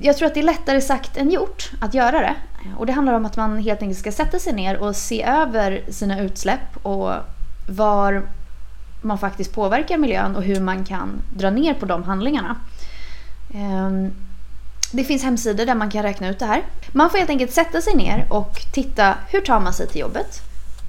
jag 0.01 0.17
tror 0.17 0.27
att 0.27 0.35
det 0.35 0.41
är 0.41 0.45
lättare 0.45 0.81
sagt 0.81 1.17
än 1.17 1.31
gjort 1.31 1.71
att 1.81 1.95
göra 1.95 2.21
det. 2.21 2.35
Och 2.79 2.87
det 2.87 2.93
handlar 2.93 3.15
om 3.15 3.25
att 3.25 3.37
man 3.37 3.59
helt 3.59 3.83
enkelt 3.83 3.99
ska 3.99 4.13
sätta 4.13 4.39
sig 4.39 4.53
ner 4.53 4.77
och 4.77 4.97
se 4.97 5.23
över 5.23 5.83
sina 5.91 6.21
utsläpp 6.21 6.77
och 6.83 7.13
var 7.69 8.23
man 9.03 9.19
faktiskt 9.19 9.55
påverkar 9.55 9.99
miljön 9.99 10.37
och 10.37 10.43
hur 10.43 10.61
man 10.61 10.85
kan 10.85 11.23
dra 11.37 11.51
ner 11.51 11.75
på 11.75 11.87
de 11.87 12.03
handlingarna. 12.03 12.57
Ehm, 13.55 14.13
det 14.93 15.05
finns 15.05 15.23
hemsidor 15.23 15.67
där 15.67 15.75
man 15.75 15.91
kan 15.91 16.03
räkna 16.03 16.29
ut 16.29 16.39
det 16.39 16.47
här. 16.47 16.63
Man 16.93 17.11
får 17.11 17.19
helt 17.19 17.31
enkelt 17.31 17.53
sätta 17.53 17.81
sig 17.81 17.95
ner 17.95 18.27
och 18.31 18.61
titta 18.73 19.15
hur 19.29 19.41
tar 19.41 19.61
man 19.61 19.73
sig 19.73 19.89
till 19.89 20.01
jobbet? 20.01 20.41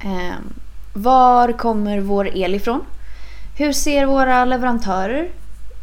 Ehm, 0.03 0.53
var 0.93 1.51
kommer 1.51 1.99
vår 1.99 2.37
el 2.37 2.55
ifrån? 2.55 2.81
Hur 3.57 3.73
ser 3.73 4.05
våra 4.05 4.45
leverantörer 4.45 5.29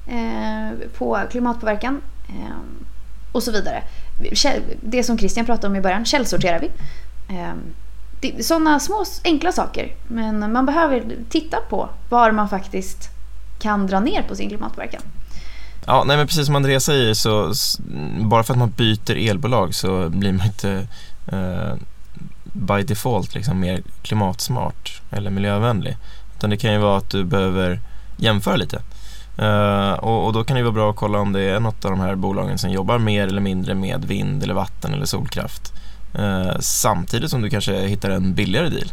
eh, 0.06 0.88
på 0.98 1.18
klimatpåverkan? 1.30 2.00
Eh, 2.28 2.56
och 3.32 3.42
så 3.42 3.52
vidare. 3.52 3.82
Det 4.80 5.04
som 5.04 5.18
Christian 5.18 5.46
pratade 5.46 5.66
om 5.66 5.76
i 5.76 5.80
början, 5.80 6.04
källsorterar 6.04 6.60
vi. 6.60 6.70
Eh, 7.36 7.52
Sådana 8.40 8.80
små 8.80 9.04
enkla 9.24 9.52
saker. 9.52 9.94
Men 10.08 10.52
man 10.52 10.66
behöver 10.66 11.04
titta 11.30 11.56
på 11.70 11.88
var 12.08 12.30
man 12.32 12.48
faktiskt 12.48 13.08
kan 13.60 13.86
dra 13.86 14.00
ner 14.00 14.22
på 14.22 14.36
sin 14.36 14.48
klimatpåverkan. 14.48 15.02
Ja, 15.86 16.04
nej 16.06 16.16
men 16.16 16.26
precis 16.26 16.46
som 16.46 16.56
Andreas 16.56 16.84
säger 16.84 17.14
så 17.14 17.52
bara 18.20 18.42
för 18.42 18.52
att 18.54 18.58
man 18.58 18.70
byter 18.70 19.30
elbolag 19.30 19.74
så 19.74 20.08
blir 20.08 20.32
man 20.32 20.46
inte 20.46 20.86
eh, 21.32 21.74
by 22.52 22.82
default 22.82 23.34
liksom 23.34 23.60
mer 23.60 23.82
klimatsmart 24.02 25.02
eller 25.10 25.30
miljövänlig. 25.30 25.96
Utan 26.36 26.50
det 26.50 26.56
kan 26.56 26.72
ju 26.72 26.78
vara 26.78 26.96
att 26.98 27.10
du 27.10 27.24
behöver 27.24 27.80
jämföra 28.16 28.56
lite. 28.56 28.82
Uh, 29.42 29.92
och, 29.92 30.26
och 30.26 30.32
då 30.32 30.44
kan 30.44 30.56
det 30.56 30.62
vara 30.62 30.72
bra 30.72 30.90
att 30.90 30.96
kolla 30.96 31.18
om 31.18 31.32
det 31.32 31.40
är 31.42 31.60
något 31.60 31.84
av 31.84 31.90
de 31.90 32.00
här 32.00 32.14
bolagen 32.14 32.58
som 32.58 32.70
jobbar 32.70 32.98
mer 32.98 33.26
eller 33.26 33.40
mindre 33.40 33.74
med 33.74 34.04
vind 34.04 34.42
eller 34.42 34.54
vatten 34.54 34.94
eller 34.94 35.04
solkraft. 35.04 35.72
Uh, 36.18 36.58
samtidigt 36.60 37.30
som 37.30 37.42
du 37.42 37.50
kanske 37.50 37.80
hittar 37.80 38.10
en 38.10 38.34
billigare 38.34 38.68
deal. 38.68 38.92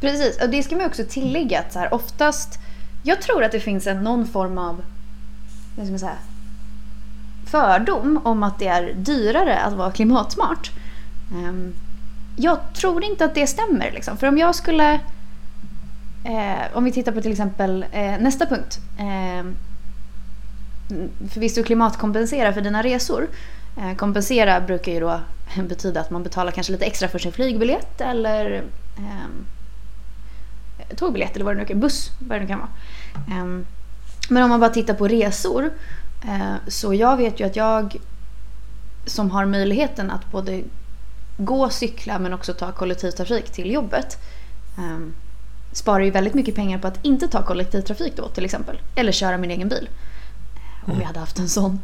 Precis, 0.00 0.42
och 0.42 0.50
det 0.50 0.62
ska 0.62 0.76
man 0.76 0.86
också 0.86 1.02
tillägga 1.08 1.60
att 1.60 1.72
så 1.72 1.78
här, 1.78 1.94
oftast... 1.94 2.58
Jag 3.02 3.22
tror 3.22 3.44
att 3.44 3.52
det 3.52 3.60
finns 3.60 3.86
en 3.86 4.04
någon 4.04 4.26
form 4.26 4.58
av 4.58 4.82
vad 5.76 5.86
ska 5.86 5.90
man 5.90 5.98
säga, 5.98 6.18
fördom 7.46 8.20
om 8.24 8.42
att 8.42 8.58
det 8.58 8.66
är 8.66 8.92
dyrare 8.94 9.58
att 9.58 9.72
vara 9.72 9.90
klimatsmart. 9.90 10.70
Ehm, 11.32 11.74
jag 12.36 12.58
tror 12.74 13.04
inte 13.04 13.24
att 13.24 13.34
det 13.34 13.46
stämmer. 13.46 13.90
Liksom. 13.92 14.16
För 14.16 14.26
om 14.26 14.38
jag 14.38 14.54
skulle... 14.54 15.00
Eh, 16.24 16.76
om 16.76 16.84
vi 16.84 16.92
tittar 16.92 17.12
på 17.12 17.20
till 17.20 17.32
exempel 17.32 17.84
eh, 17.92 18.18
nästa 18.18 18.46
punkt. 18.46 18.78
Eh, 18.98 19.46
förvisso 21.30 21.62
klimatkompensera 21.62 22.52
för 22.52 22.60
dina 22.60 22.82
resor. 22.82 23.28
Eh, 23.76 23.96
kompensera 23.96 24.60
brukar 24.60 24.92
ju 24.92 25.00
då 25.00 25.20
betyda 25.68 26.00
att 26.00 26.10
man 26.10 26.22
betalar 26.22 26.52
kanske 26.52 26.72
lite 26.72 26.84
extra 26.84 27.08
för 27.08 27.18
sin 27.18 27.32
flygbiljett 27.32 28.00
eller 28.00 28.62
ehm, 28.98 29.46
tågbiljett 30.96 31.34
eller 31.34 31.44
vad 31.44 31.56
det 31.56 31.60
nu 31.60 31.66
kan 31.66 31.80
buss, 31.80 32.10
vad 32.18 32.38
det 32.38 32.42
nu 32.42 32.48
kan 32.48 32.58
vara. 32.58 32.70
Ehm, 33.38 33.66
men 34.28 34.42
om 34.42 34.50
man 34.50 34.60
bara 34.60 34.70
tittar 34.70 34.94
på 34.94 35.08
resor 35.08 35.70
så 36.68 36.94
jag 36.94 37.16
vet 37.16 37.40
ju 37.40 37.46
att 37.46 37.56
jag 37.56 37.96
som 39.06 39.30
har 39.30 39.46
möjligheten 39.46 40.10
att 40.10 40.30
både 40.32 40.62
gå, 41.36 41.70
cykla 41.70 42.18
men 42.18 42.32
också 42.32 42.54
ta 42.54 42.72
kollektivtrafik 42.72 43.50
till 43.52 43.70
jobbet 43.72 44.18
ehm, 44.78 45.14
sparar 45.72 46.04
ju 46.04 46.10
väldigt 46.10 46.34
mycket 46.34 46.54
pengar 46.54 46.78
på 46.78 46.86
att 46.86 47.04
inte 47.04 47.28
ta 47.28 47.42
kollektivtrafik 47.42 48.16
då 48.16 48.28
till 48.28 48.44
exempel. 48.44 48.78
Eller 48.94 49.12
köra 49.12 49.36
min 49.38 49.50
egen 49.50 49.68
bil. 49.68 49.88
Om 50.84 50.90
Mm. 50.90 51.00
jag 51.00 51.06
hade 51.06 51.20
haft 51.20 51.38
en 51.38 51.48
sån. 51.48 51.80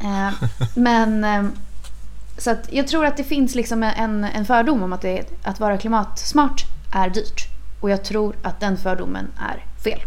Eh, 0.00 0.30
men 0.74 1.24
eh, 1.24 1.44
så 2.38 2.50
att 2.50 2.72
jag 2.72 2.88
tror 2.88 3.06
att 3.06 3.16
det 3.16 3.24
finns 3.24 3.54
liksom 3.54 3.82
en, 3.82 4.24
en 4.24 4.46
fördom 4.46 4.82
om 4.82 4.92
att, 4.92 5.00
det, 5.02 5.24
att 5.42 5.60
vara 5.60 5.78
klimatsmart 5.78 6.64
är 6.92 7.10
dyrt. 7.10 7.48
Och 7.80 7.90
jag 7.90 8.04
tror 8.04 8.36
att 8.42 8.60
den 8.60 8.76
fördomen 8.76 9.26
är 9.40 9.64
fel. 9.84 10.00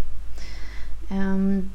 Ehm, 1.12 1.70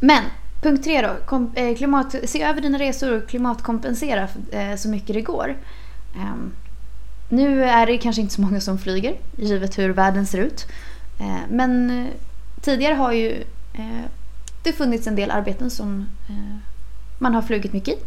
men 0.00 0.22
punkt 0.62 0.84
tre 0.84 1.02
då. 1.02 1.16
Kom, 1.26 1.52
eh, 1.54 1.76
klimat, 1.76 2.14
se 2.24 2.42
över 2.42 2.60
dina 2.60 2.78
resor 2.78 3.16
och 3.16 3.28
klimatkompensera 3.28 4.28
eh, 4.52 4.76
så 4.76 4.88
mycket 4.88 5.14
det 5.14 5.20
går. 5.20 5.56
Ehm, 6.16 6.52
nu 7.28 7.64
är 7.64 7.86
det 7.86 7.98
kanske 7.98 8.22
inte 8.22 8.34
så 8.34 8.40
många 8.40 8.60
som 8.60 8.78
flyger, 8.78 9.14
givet 9.36 9.78
hur 9.78 9.90
världen 9.90 10.26
ser 10.26 10.38
ut. 10.38 10.66
Eh, 11.20 11.50
men 11.50 11.90
eh, 11.90 12.06
tidigare 12.60 12.94
har 12.94 13.12
ju 13.12 13.30
eh, 13.74 14.04
det 14.62 14.72
funnits 14.72 15.06
en 15.06 15.16
del 15.16 15.30
arbeten 15.30 15.70
som 15.70 16.06
eh, 16.28 16.56
man 17.18 17.34
har 17.34 17.42
flugit 17.42 17.72
mycket 17.72 17.94
i. 17.94 17.98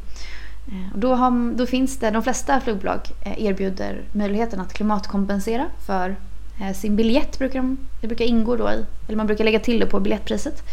Eh, 0.67 0.93
och 0.93 1.00
då, 1.00 1.15
har, 1.15 1.55
då 1.55 1.65
finns 1.65 2.00
det, 2.00 2.12
de 2.12 2.24
flesta 2.24 2.60
flygbolag 2.62 3.00
eh, 3.22 3.45
erbjuder 3.45 4.01
möjligheten 4.12 4.60
att 4.60 4.74
klimatkompensera 4.74 5.65
för 5.86 6.15
Eh, 6.62 6.74
sin 6.74 6.95
biljett 6.95 7.39
brukar 7.39 7.60
de, 7.60 7.77
det 8.01 8.07
brukar 8.07 8.25
ingå 8.25 8.55
då 8.55 8.69
i, 8.69 8.86
eller 9.07 9.17
man 9.17 9.27
brukar 9.27 9.43
lägga 9.43 9.60
till 9.60 9.79
det 9.79 9.86
på 9.86 10.00
biljettpriset. 10.00 10.63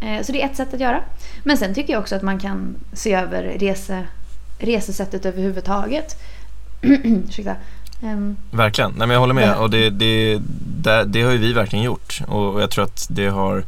Eh, 0.00 0.22
så 0.22 0.32
det 0.32 0.42
är 0.42 0.46
ett 0.46 0.56
sätt 0.56 0.74
att 0.74 0.80
göra. 0.80 1.00
Men 1.44 1.56
sen 1.56 1.74
tycker 1.74 1.92
jag 1.92 2.00
också 2.00 2.16
att 2.16 2.22
man 2.22 2.38
kan 2.38 2.76
se 2.92 3.14
över 3.14 3.42
rese, 3.42 4.06
resesättet 4.58 5.26
överhuvudtaget. 5.26 6.22
Ursäkta. 6.82 7.56
Um, 8.02 8.36
verkligen, 8.50 8.90
Nej, 8.90 9.06
men 9.06 9.10
jag 9.10 9.20
håller 9.20 9.34
med. 9.34 9.56
Och 9.56 9.70
det, 9.70 9.90
det, 9.90 10.40
det, 10.82 11.04
det, 11.04 11.22
har 11.22 11.32
ju 11.32 11.38
vi 11.38 11.52
verkligen 11.52 11.84
gjort. 11.84 12.20
Och 12.28 12.62
jag 12.62 12.70
tror 12.70 12.84
att 12.84 13.06
det 13.10 13.28
har 13.28 13.64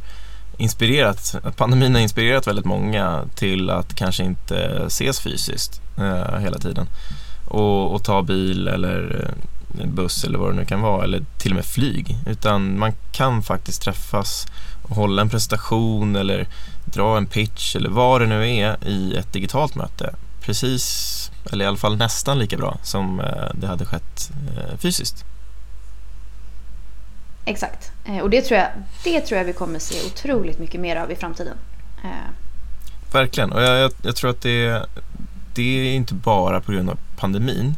inspirerat, 0.57 1.35
pandemin 1.55 1.95
har 1.95 2.01
inspirerat 2.01 2.47
väldigt 2.47 2.65
många 2.65 3.21
till 3.35 3.69
att 3.69 3.95
kanske 3.95 4.23
inte 4.23 4.83
ses 4.87 5.19
fysiskt 5.19 5.81
eh, 5.97 6.39
hela 6.39 6.57
tiden. 6.57 6.87
Och, 7.47 7.95
och, 7.95 8.03
ta 8.03 8.21
bil 8.21 8.67
eller 8.67 9.27
buss 9.73 10.23
eller 10.23 10.39
vad 10.39 10.51
det 10.51 10.55
nu 10.55 10.65
kan 10.65 10.81
vara, 10.81 11.03
eller 11.03 11.25
till 11.37 11.51
och 11.51 11.55
med 11.55 11.65
flyg. 11.65 12.17
Utan 12.25 12.79
man 12.79 12.93
kan 13.11 13.43
faktiskt 13.43 13.81
träffas 13.81 14.47
och 14.83 14.95
hålla 14.95 15.21
en 15.21 15.29
presentation 15.29 16.15
eller 16.15 16.47
dra 16.85 17.17
en 17.17 17.25
pitch 17.25 17.75
eller 17.75 17.89
vad 17.89 18.21
det 18.21 18.27
nu 18.27 18.49
är 18.49 18.87
i 18.87 19.15
ett 19.15 19.33
digitalt 19.33 19.75
möte. 19.75 20.15
Precis, 20.41 21.31
eller 21.51 21.65
i 21.65 21.67
alla 21.67 21.77
fall 21.77 21.97
nästan 21.97 22.39
lika 22.39 22.57
bra 22.57 22.77
som 22.83 23.19
eh, 23.19 23.49
det 23.53 23.67
hade 23.67 23.85
skett 23.85 24.31
eh, 24.57 24.77
fysiskt. 24.77 25.25
Exakt, 27.45 27.91
eh, 28.05 28.17
och 28.17 28.29
det 28.29 28.41
tror, 28.41 28.59
jag, 28.59 28.69
det 29.03 29.21
tror 29.21 29.37
jag 29.37 29.45
vi 29.45 29.53
kommer 29.53 29.79
se 29.79 29.95
otroligt 30.05 30.59
mycket 30.59 30.81
mer 30.81 30.95
av 30.95 31.11
i 31.11 31.15
framtiden. 31.15 31.57
Verkligen, 33.11 33.51
och 33.51 33.61
jag, 33.61 33.79
jag, 33.79 33.91
jag 34.01 34.15
tror 34.15 34.29
att 34.29 34.41
det, 34.41 34.85
det 35.53 35.61
är 35.61 35.93
inte 35.93 36.13
bara 36.13 36.61
på 36.61 36.71
grund 36.71 36.89
av 36.89 36.97
pandemin 37.17 37.75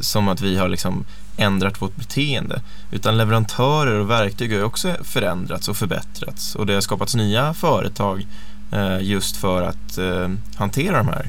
som 0.00 0.28
att 0.28 0.40
vi 0.40 0.56
har 0.56 0.68
liksom 0.68 1.04
ändrat 1.36 1.82
vårt 1.82 1.96
beteende. 1.96 2.60
Utan 2.90 3.16
leverantörer 3.16 4.00
och 4.00 4.10
verktyg 4.10 4.52
har 4.52 4.62
också 4.62 4.96
förändrats 5.02 5.68
och 5.68 5.76
förbättrats. 5.76 6.54
Och 6.54 6.66
det 6.66 6.74
har 6.74 6.80
skapats 6.80 7.14
nya 7.14 7.54
företag 7.54 8.26
eh, 8.72 8.98
just 9.00 9.36
för 9.36 9.62
att 9.62 9.98
eh, 9.98 10.28
hantera 10.56 10.96
de 10.96 11.08
här 11.08 11.28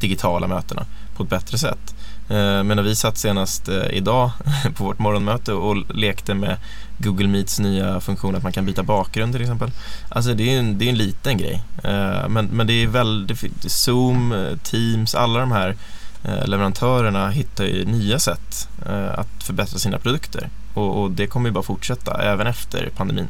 digitala 0.00 0.46
mötena 0.46 0.86
på 1.16 1.22
ett 1.22 1.30
bättre 1.30 1.58
sätt. 1.58 1.94
Eh, 2.28 2.62
men 2.62 2.66
när 2.66 2.82
vi 2.82 2.96
satt 2.96 3.18
senast 3.18 3.68
eh, 3.68 3.90
idag 3.90 4.30
på 4.76 4.84
vårt 4.84 4.98
morgonmöte 4.98 5.52
och 5.52 5.96
lekte 5.96 6.34
med 6.34 6.56
Google 6.98 7.28
Meets 7.28 7.58
nya 7.58 8.00
funktion 8.00 8.36
att 8.36 8.42
man 8.42 8.52
kan 8.52 8.66
byta 8.66 8.82
bakgrund 8.82 9.32
till 9.32 9.42
exempel. 9.42 9.70
Alltså 10.08 10.34
det 10.34 10.54
är 10.54 10.58
en, 10.58 10.78
det 10.78 10.84
är 10.84 10.90
en 10.90 10.98
liten 10.98 11.38
grej. 11.38 11.62
Eh, 11.84 12.28
men, 12.28 12.46
men 12.46 12.66
det 12.66 12.72
är 12.72 12.86
väldigt, 12.86 13.72
Zoom, 13.72 14.32
eh, 14.32 14.56
Teams, 14.56 15.14
alla 15.14 15.40
de 15.40 15.52
här 15.52 15.68
Eh, 15.70 15.76
leverantörerna 16.22 17.30
hittar 17.30 17.64
ju 17.64 17.84
nya 17.84 18.18
sätt 18.18 18.68
eh, 18.86 19.18
att 19.18 19.42
förbättra 19.42 19.78
sina 19.78 19.98
produkter 19.98 20.48
och, 20.74 21.02
och 21.02 21.10
det 21.10 21.26
kommer 21.26 21.48
ju 21.48 21.52
bara 21.52 21.62
fortsätta 21.62 22.22
även 22.22 22.46
efter 22.46 22.90
pandemin. 22.96 23.28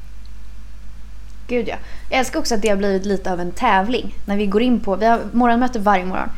Gud 1.49 1.69
ja. 1.69 1.77
Jag 2.11 2.19
älskar 2.19 2.39
också 2.39 2.55
att 2.55 2.63
det 2.63 2.69
har 2.69 2.77
blivit 2.77 3.07
lite 3.07 3.33
av 3.33 3.41
en 3.41 3.53
tävling. 3.53 4.15
När 4.25 4.37
vi 4.37 4.47
går 4.47 4.63
in 4.63 4.81
på, 4.81 4.97
vi 4.97 5.07
har 5.07 5.21
morgonmöte 5.33 5.79
varje 5.79 6.05
morgon. 6.05 6.29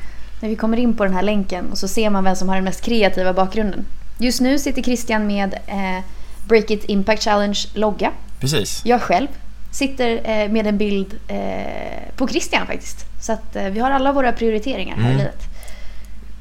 När 0.41 0.49
vi 0.49 0.57
kommer 0.57 0.77
in 0.77 0.97
på 0.97 1.05
den 1.05 1.15
här 1.15 1.23
länken 1.23 1.71
och 1.71 1.79
så 1.79 1.89
ser 1.89 2.11
man 2.11 2.25
vem 2.25 2.37
som 2.37 2.49
har 2.49 2.57
den 2.57 2.65
mest 2.65 2.81
kreativa 2.81 3.33
bakgrunden. 3.33 3.85
Just 4.19 4.41
nu 4.41 4.59
sitter 4.59 4.83
Christian 4.83 5.27
med 5.27 5.55
eh, 5.67 6.05
Break 6.49 6.71
It 6.71 6.85
Impact 6.85 7.23
Challenge 7.23 7.59
logga. 7.75 8.13
Precis. 8.41 8.83
Jag 8.85 9.03
själv 9.03 9.29
sitter 9.71 10.21
eh, 10.25 10.49
med 10.49 10.67
en 10.67 10.79
bild 10.79 11.19
eh, 11.29 12.15
på 12.17 12.29
Christian 12.29 12.67
faktiskt. 12.67 13.07
Så 13.21 13.33
att 13.33 13.57
eh, 13.57 13.65
vi 13.65 13.81
har 13.81 13.91
alla 13.91 14.13
våra 14.13 14.33
prioriteringar 14.33 14.97
här 14.97 15.05
mm. 15.05 15.15
i 15.15 15.19
livet. 15.19 15.43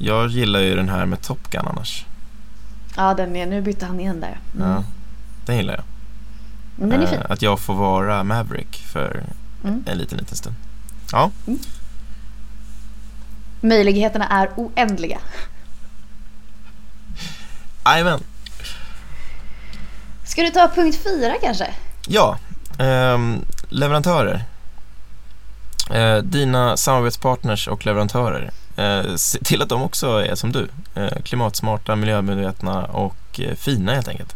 Jag 0.01 0.29
gillar 0.29 0.59
ju 0.59 0.75
den 0.75 0.89
här 0.89 1.05
med 1.05 1.21
Top 1.21 1.49
Gun 1.49 1.67
annars. 1.67 2.05
Ja, 2.95 3.13
den 3.13 3.35
är, 3.35 3.45
nu 3.45 3.61
bytte 3.61 3.85
han 3.85 3.99
igen 3.99 4.19
där. 4.19 4.39
Mm. 4.55 4.71
Ja, 4.71 4.83
den 5.45 5.57
gillar 5.57 5.73
jag. 5.73 5.83
Men 6.75 6.89
den 6.89 7.01
är 7.01 7.07
fin. 7.07 7.19
Eh, 7.19 7.31
att 7.31 7.41
jag 7.41 7.59
får 7.59 7.73
vara 7.73 8.23
Maverick 8.23 8.77
för 8.77 9.23
mm. 9.63 9.83
en 9.87 9.97
liten, 9.97 10.17
liten 10.17 10.37
stund. 10.37 10.55
Ja. 11.11 11.31
Mm. 11.47 11.59
Möjligheterna 13.61 14.27
är 14.27 14.49
oändliga. 14.55 15.19
Jajamän. 17.85 18.19
Ska 20.25 20.41
du 20.41 20.49
ta 20.49 20.67
punkt 20.75 20.99
fyra 21.03 21.33
kanske? 21.41 21.73
Ja, 22.07 22.37
eh, 22.79 23.17
leverantörer. 23.69 24.43
Eh, 25.91 26.17
dina 26.17 26.77
samarbetspartners 26.77 27.67
och 27.67 27.85
leverantörer 27.85 28.51
Eh, 28.79 29.15
se 29.15 29.39
till 29.39 29.61
att 29.61 29.69
de 29.69 29.81
också 29.81 30.07
är 30.07 30.35
som 30.35 30.51
du. 30.51 30.67
Eh, 30.95 31.21
klimatsmarta, 31.23 31.95
miljömedvetna 31.95 32.85
och 32.85 33.39
eh, 33.39 33.55
fina 33.55 33.93
helt 33.93 34.07
enkelt. 34.07 34.35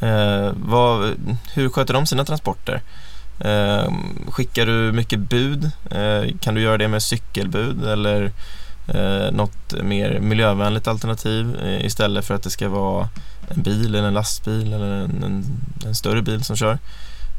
Eh, 0.00 0.52
vad, 0.54 1.14
hur 1.54 1.68
sköter 1.68 1.94
de 1.94 2.06
sina 2.06 2.24
transporter? 2.24 2.82
Eh, 3.40 3.92
skickar 4.28 4.66
du 4.66 4.92
mycket 4.92 5.18
bud? 5.18 5.70
kan 6.40 6.54
du 6.54 6.60
göra 6.60 6.78
det 6.78 6.88
med 6.88 7.02
cykelbud 7.02 7.84
eller 7.84 8.32
något 9.32 9.82
mer 9.82 10.18
miljövänligt 10.20 10.88
alternativ 10.88 11.56
istället 11.80 12.24
för 12.24 12.34
att 12.34 12.42
det 12.42 12.50
ska 12.50 12.68
vara 12.68 13.08
en 13.48 13.62
bil 13.62 13.94
eller 13.94 14.08
en 14.08 14.14
lastbil 14.14 14.72
eller 14.72 14.86
en, 14.86 15.24
en, 15.24 15.44
en 15.86 15.94
större 15.94 16.22
bil 16.22 16.44
som 16.44 16.56
kör? 16.56 16.78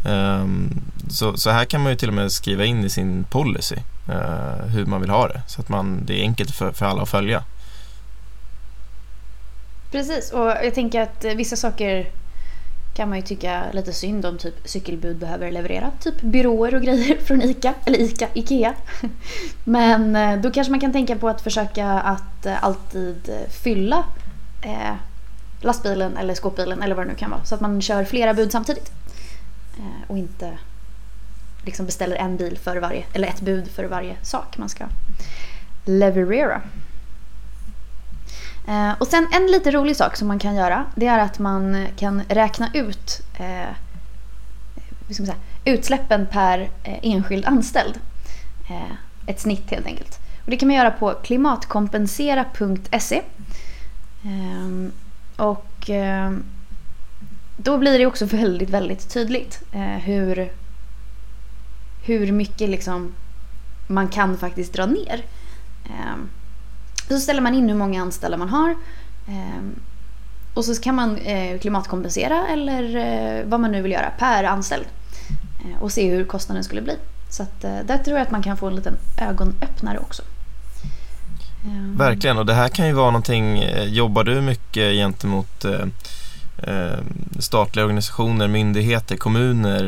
Um, 0.06 0.82
så, 1.10 1.38
så, 1.38 1.50
här 1.50 1.66
kan 1.66 1.82
man 1.82 1.92
ju 1.92 1.98
till 1.98 2.08
och 2.08 2.14
med 2.14 2.32
skriva 2.32 2.66
in 2.66 2.84
i 2.84 2.90
sin 2.90 3.24
policy 3.24 3.76
eh, 4.08 4.66
hur 4.66 4.86
man 4.86 5.02
vill 5.02 5.10
ha 5.10 5.28
det 5.28 5.42
så 5.48 5.62
att 5.62 5.70
man, 5.70 6.06
det 6.06 6.20
är 6.20 6.22
enkelt 6.22 6.52
för, 6.52 6.72
för 6.72 6.86
alla 6.86 7.02
att 7.02 7.10
följa. 7.10 7.44
Precis, 9.92 10.32
och 10.32 10.48
jag 10.48 10.76
tänker 10.76 11.02
att 11.02 11.26
eh, 11.26 11.34
vissa 11.34 11.56
saker 11.56 12.12
kan 12.96 13.10
man 13.10 13.18
ju 13.18 13.24
tycka 13.24 13.64
lite 13.74 13.94
synd 13.94 14.26
om 14.26 14.38
typ 14.38 14.56
cykelbud 14.66 15.18
behöver 15.18 15.52
leverera. 15.52 15.92
Typ 16.00 16.22
byråer 16.22 16.76
och 16.76 16.82
grejer 16.82 17.18
från 17.26 17.42
ICA, 17.42 17.74
eller 17.86 18.00
ICA, 18.00 18.28
IKEA. 18.34 18.74
Men 19.64 20.16
eh, 20.16 20.42
då 20.42 20.52
kanske 20.52 20.72
man 20.72 20.80
kan 20.80 20.92
tänka 20.92 21.16
på 21.16 21.30
att 21.30 21.42
försöka 21.42 21.88
att 21.88 22.46
eh, 22.46 22.64
alltid 22.64 23.30
fylla 23.50 24.04
eh, 24.62 24.96
lastbilen 25.62 26.18
eller 26.18 26.34
skåpbilen 26.34 26.82
eller 26.82 26.96
vad 26.96 27.06
det 27.06 27.12
nu 27.12 27.18
kan 27.18 27.32
vara. 27.32 27.44
Så 27.44 27.56
att 27.56 27.62
man 27.62 27.82
kör 27.82 28.04
flera 28.04 28.34
bud 28.34 28.52
samtidigt. 28.52 28.92
Eh, 29.78 30.10
och 30.12 30.18
inte 30.18 30.58
liksom 31.66 31.86
beställer 31.86 32.16
en 32.16 32.38
bil 32.38 32.58
för 32.58 32.78
varje, 32.78 33.04
eller 33.14 33.28
ett 33.28 33.42
bud 33.42 33.68
för 33.68 33.84
varje 33.84 34.16
sak 34.22 34.58
man 34.58 34.70
ska 34.70 34.86
leverera. 35.86 36.62
Eh, 38.68 38.92
och 39.00 39.08
sen 39.08 39.28
en 39.32 39.48
lite 39.48 39.72
rolig 39.72 39.96
sak 39.96 40.18
som 40.18 40.28
man 40.28 40.40
kan 40.40 40.56
göra 40.56 40.86
det 40.96 41.08
är 41.08 41.20
att 41.20 41.40
man 41.40 41.88
kan 41.98 42.22
räkna 42.30 42.70
ut 42.74 43.22
eh, 43.40 43.76
säga, 45.16 45.36
utsläppen 45.66 46.28
per 46.28 46.60
eh, 46.84 47.00
enskild 47.02 47.46
anställd. 47.46 48.00
Eh, 48.70 48.92
ett 49.28 49.40
snitt 49.40 49.72
helt 49.72 49.86
enkelt. 49.86 50.20
Och 50.46 50.52
det 50.52 50.58
kan 50.58 50.68
man 50.68 50.78
göra 50.78 50.92
på 50.92 51.14
klimatkompensera.se. 51.24 53.22
Eh, 54.24 54.88
och 55.46 55.90
eh, 55.90 56.32
då 57.58 57.78
blir 57.78 58.00
det 58.00 58.06
också 58.06 58.26
väldigt, 58.26 58.70
väldigt 58.70 59.10
tydligt 59.14 59.64
eh, 59.72 59.82
hur, 59.82 60.52
hur 62.02 62.32
mycket 62.32 62.70
liksom 62.70 63.14
man 63.88 64.08
kan 64.08 64.38
faktiskt 64.38 64.74
dra 64.74 64.86
ner. 64.86 65.26
Ehm, 65.86 66.30
så 67.08 67.20
ställer 67.20 67.42
man 67.42 67.54
in 67.54 67.70
hur 67.70 67.76
många 67.76 68.02
anställda 68.02 68.38
man 68.38 68.50
har. 68.50 68.76
Ehm, 69.28 69.76
och 70.54 70.66
så 70.66 70.82
kan 70.82 70.96
man 70.96 71.18
eh, 71.18 71.60
klimatkompensera 71.60 72.48
eller 72.48 72.96
eh, 72.96 73.46
vad 73.46 73.60
man 73.60 73.72
nu 73.72 73.82
vill 73.82 73.92
göra 73.92 74.12
per 74.20 74.44
anställd. 74.44 74.86
Eh, 75.60 75.84
och 75.84 75.92
se 75.92 76.10
hur 76.10 76.26
kostnaden 76.26 76.64
skulle 76.64 76.82
bli. 76.82 76.96
Så 77.30 77.44
att, 77.44 77.62
där 77.62 77.98
tror 77.98 78.18
jag 78.18 78.26
att 78.26 78.32
man 78.32 78.44
kan 78.44 78.58
få 78.58 78.68
en 78.68 78.76
liten 78.76 78.98
ögonöppnare 79.18 80.00
också. 80.00 80.22
Ehm. 81.66 81.98
Verkligen, 81.98 82.38
och 82.38 82.46
det 82.46 82.54
här 82.54 82.70
kan 82.70 82.88
ju 82.88 82.94
vara 82.94 83.12
någonting, 83.12 83.64
jobbar 83.86 84.24
du 84.24 84.42
mycket 84.42 84.94
gentemot 84.94 85.66
statliga 87.40 87.86
organisationer, 87.86 88.48
myndigheter, 88.48 89.18
kommuner, 89.18 89.84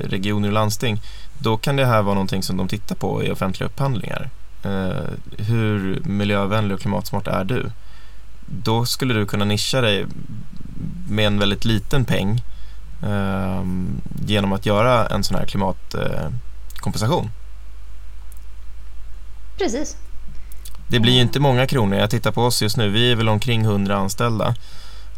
regioner 0.00 0.48
och 0.48 0.54
landsting 0.54 1.00
då 1.38 1.56
kan 1.56 1.76
det 1.76 1.86
här 1.86 2.02
vara 2.02 2.14
någonting 2.14 2.42
som 2.42 2.56
de 2.56 2.68
tittar 2.68 2.96
på 2.96 3.24
i 3.24 3.30
offentliga 3.30 3.68
upphandlingar. 3.68 4.30
Eh, 4.62 5.10
hur 5.38 6.00
miljövänlig 6.04 6.74
och 6.74 6.80
klimatsmart 6.80 7.26
är 7.26 7.44
du? 7.44 7.70
Då 8.46 8.86
skulle 8.86 9.14
du 9.14 9.26
kunna 9.26 9.44
nischa 9.44 9.80
dig 9.80 10.06
med 11.08 11.26
en 11.26 11.38
väldigt 11.38 11.64
liten 11.64 12.04
peng 12.04 12.42
genom 14.26 14.52
att 14.52 14.66
göra 14.66 15.06
en 15.06 15.24
sån 15.24 15.36
här 15.36 15.46
klimatkompensation. 15.46 17.30
Precis. 19.58 19.96
Det 20.88 21.00
blir 21.00 21.12
ju 21.12 21.20
inte 21.20 21.40
många 21.40 21.66
kronor. 21.66 21.98
Jag 21.98 22.10
tittar 22.10 22.32
på 22.32 22.42
oss 22.42 22.62
just 22.62 22.76
nu. 22.76 22.88
Vi 22.88 23.12
är 23.12 23.16
väl 23.16 23.28
omkring 23.28 23.62
100 23.62 23.96
anställda. 23.96 24.54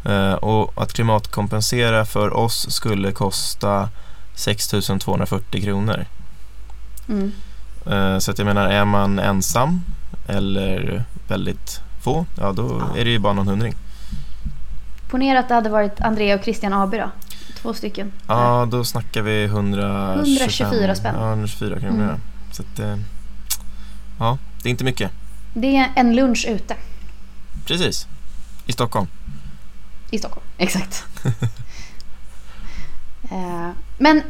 Eh, 0.05 0.33
och 0.33 0.83
att 0.83 0.93
klimatkompensera 0.93 2.05
för 2.05 2.33
oss 2.33 2.67
skulle 2.69 3.11
kosta 3.11 3.89
6 4.39 4.67
240 4.67 5.61
kronor. 5.61 6.05
Mm. 7.09 7.31
Eh, 7.85 8.19
så 8.19 8.31
att 8.31 8.37
jag 8.37 8.45
menar, 8.45 8.67
är 8.69 8.85
man 8.85 9.19
ensam 9.19 9.81
eller 10.27 11.03
väldigt 11.27 11.81
få, 12.01 12.25
ja 12.37 12.51
då 12.51 12.79
ja. 12.79 12.99
är 12.99 13.05
det 13.05 13.11
ju 13.11 13.19
bara 13.19 13.33
någon 13.33 13.47
hundring. 13.47 13.75
Ponera 15.09 15.39
att 15.39 15.47
det 15.47 15.53
hade 15.53 15.69
varit 15.69 16.01
Andrea 16.01 16.35
och 16.35 16.43
Christian 16.43 16.73
AB 16.73 16.91
då. 16.91 17.11
Två 17.61 17.73
stycken. 17.73 18.11
Ja, 18.27 18.67
då 18.71 18.83
snackar 18.83 19.21
vi 19.21 19.43
125, 19.43 20.19
124 20.19 20.95
spänn. 20.95 21.15
Ja, 21.17 21.29
124 21.29 21.79
kronor. 21.79 22.03
Mm. 22.03 22.19
Så 22.51 22.61
att, 22.61 22.79
eh, 22.79 22.97
ja, 24.19 24.37
det 24.63 24.69
är 24.69 24.71
inte 24.71 24.83
mycket. 24.83 25.11
Det 25.53 25.77
är 25.77 25.91
en 25.95 26.15
lunch 26.15 26.45
ute 26.49 26.75
Precis. 27.65 28.07
I 28.65 28.71
Stockholm. 28.71 29.07
i 30.11 30.17
Stockholm. 30.17 30.45
Exakt. 30.57 31.03
Eh, 33.31 33.69
Men 33.97 34.21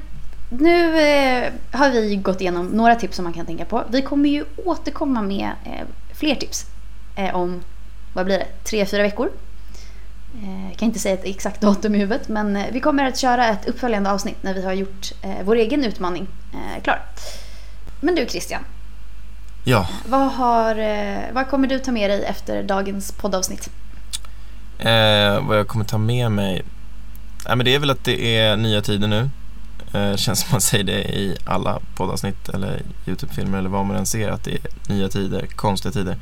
nu 0.49 0.99
eh, 1.01 1.51
har 1.71 1.89
vi 1.89 2.15
gått 2.15 2.41
igenom 2.41 2.65
några 2.67 2.95
tips 2.95 3.15
som 3.15 3.23
man 3.23 3.33
kan 3.33 3.45
tänka 3.45 3.65
på. 3.65 3.83
Vi 3.89 4.01
kommer 4.01 4.29
ju 4.29 4.45
återkomma 4.65 5.21
med 5.21 5.49
eh, 5.65 5.87
fler 6.13 6.35
tips 6.35 6.65
om, 7.33 7.61
vad 8.13 8.25
blir 8.25 8.37
det, 8.37 8.45
tre, 8.63 8.85
fyra 8.85 9.01
veckor. 9.01 9.29
Jag 10.69 10.77
kan 10.79 10.85
inte 10.87 10.99
säga 10.99 11.13
ett 11.13 11.25
exakt 11.25 11.61
datum 11.61 11.95
i 11.95 11.97
huvudet 11.97 12.27
men 12.27 12.59
vi 12.71 12.79
kommer 12.79 13.07
att 13.07 13.17
köra 13.17 13.47
ett 13.47 13.67
uppföljande 13.67 14.11
avsnitt 14.11 14.43
när 14.43 14.53
vi 14.53 14.65
har 14.65 14.73
gjort 14.73 15.11
vår 15.43 15.55
egen 15.55 15.83
utmaning 15.83 16.27
klar. 16.83 17.01
Men 17.99 18.15
du 18.15 18.25
Christian, 18.25 18.61
Ja, 19.63 19.87
vad, 20.07 20.31
har, 20.31 20.75
vad 21.33 21.47
kommer 21.49 21.67
du 21.67 21.79
ta 21.79 21.91
med 21.91 22.09
dig 22.09 22.23
efter 22.25 22.63
dagens 22.63 23.11
poddavsnitt? 23.11 23.69
eh, 24.79 25.47
vad 25.47 25.57
jag 25.59 25.67
kommer 25.67 25.85
ta 25.85 25.97
med 25.97 26.31
mig. 26.31 26.63
Nej, 27.49 27.55
men 27.55 27.65
det 27.65 27.75
är 27.75 27.79
väl 27.79 27.89
att 27.89 28.03
det 28.03 28.37
är 28.37 28.57
nya 28.57 28.81
tider 28.81 29.07
nu. 29.07 29.29
Eh, 29.93 30.15
känns 30.15 30.39
som 30.39 30.47
man 30.51 30.61
säger 30.61 30.83
det 30.83 31.01
i 31.01 31.37
alla 31.45 31.79
poddavsnitt 31.95 32.49
eller 32.49 32.81
Youtube-filmer 33.05 33.57
eller 33.57 33.69
vad 33.69 33.85
man 33.85 33.95
än 33.95 34.05
ser 34.05 34.29
att 34.29 34.43
det 34.43 34.51
är 34.51 34.59
nya 34.93 35.09
tider, 35.09 35.45
konstiga 35.55 35.91
tider. 35.91 36.17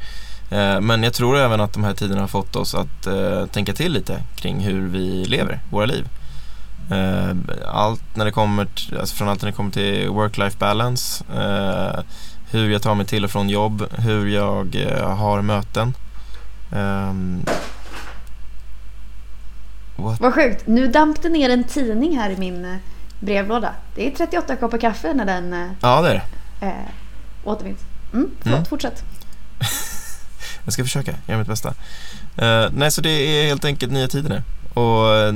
Eh, 0.49 0.81
men 0.81 1.03
jag 1.03 1.13
tror 1.13 1.37
även 1.37 1.61
att 1.61 1.73
de 1.73 1.83
här 1.83 1.93
tiderna 1.93 2.21
har 2.21 2.27
fått 2.27 2.55
oss 2.55 2.75
att 2.75 3.07
eh, 3.07 3.45
tänka 3.45 3.73
till 3.73 3.93
lite 3.93 4.23
kring 4.35 4.59
hur 4.59 4.87
vi 4.87 5.25
lever 5.25 5.59
våra 5.69 5.85
liv. 5.85 6.07
Eh, 6.91 7.35
allt 7.67 8.15
när 8.15 8.25
det 8.25 8.31
kommer, 8.31 8.65
till, 8.65 8.97
alltså 8.97 9.15
från 9.15 9.29
allt 9.29 9.41
när 9.41 9.49
det 9.49 9.55
kommer 9.55 9.71
till 9.71 10.09
work-life 10.09 10.57
balance, 10.59 11.23
eh, 11.35 12.03
hur 12.51 12.69
jag 12.69 12.81
tar 12.81 12.95
mig 12.95 13.05
till 13.05 13.23
och 13.23 13.31
från 13.31 13.49
jobb, 13.49 13.85
hur 13.97 14.27
jag 14.27 14.75
eh, 14.75 15.15
har 15.15 15.41
möten. 15.41 15.93
Ehm, 16.71 17.45
What? 19.97 20.19
Vad 20.19 20.33
sjukt, 20.33 20.67
nu 20.67 20.88
damp 20.88 21.21
det 21.21 21.29
ner 21.29 21.49
en 21.49 21.63
tidning 21.63 22.17
här 22.17 22.29
i 22.29 22.38
min 22.38 22.65
eh, 22.65 22.75
brevlåda. 23.19 23.73
Det 23.95 24.07
är 24.07 24.12
38 24.12 24.55
koppar 24.55 24.77
kaffe 24.77 25.13
när 25.13 25.25
den 25.25 25.53
eh, 25.53 25.67
Ja, 25.81 26.01
det 26.01 26.10
är 26.10 26.13
det. 26.60 26.65
eh, 26.67 26.73
återfinns. 27.43 27.79
Mm, 28.13 28.31
förlåt, 28.41 28.57
Mm. 28.57 28.65
fortsätt. 28.65 29.03
Jag 30.63 30.73
ska 30.73 30.83
försöka, 30.83 31.13
göra 31.27 31.38
mitt 31.38 31.47
bästa. 31.47 31.69
Eh, 32.38 32.65
nej, 32.73 32.91
så 32.91 33.01
det 33.01 33.10
är 33.10 33.47
helt 33.47 33.65
enkelt 33.65 33.91
nya 33.91 34.07
tider 34.07 34.29
nu. 34.29 34.43
Och 34.81 35.15
eh, 35.15 35.33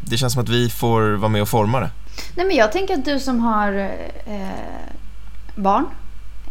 det 0.00 0.16
känns 0.16 0.32
som 0.32 0.42
att 0.42 0.48
vi 0.48 0.68
får 0.70 1.02
vara 1.12 1.28
med 1.28 1.42
och 1.42 1.48
forma 1.48 1.80
det. 1.80 1.90
Nej 2.36 2.46
men 2.46 2.56
jag 2.56 2.72
tänker 2.72 2.94
att 2.94 3.04
du 3.04 3.20
som 3.20 3.40
har 3.40 3.72
eh, 4.26 4.48
barn 5.56 5.86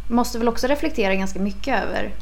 måste 0.09 0.37
väl 0.37 0.47
också 0.47 0.67
reflektera 0.67 1.15
ganska 1.15 1.39
mycket 1.39 1.83
över 1.83 2.13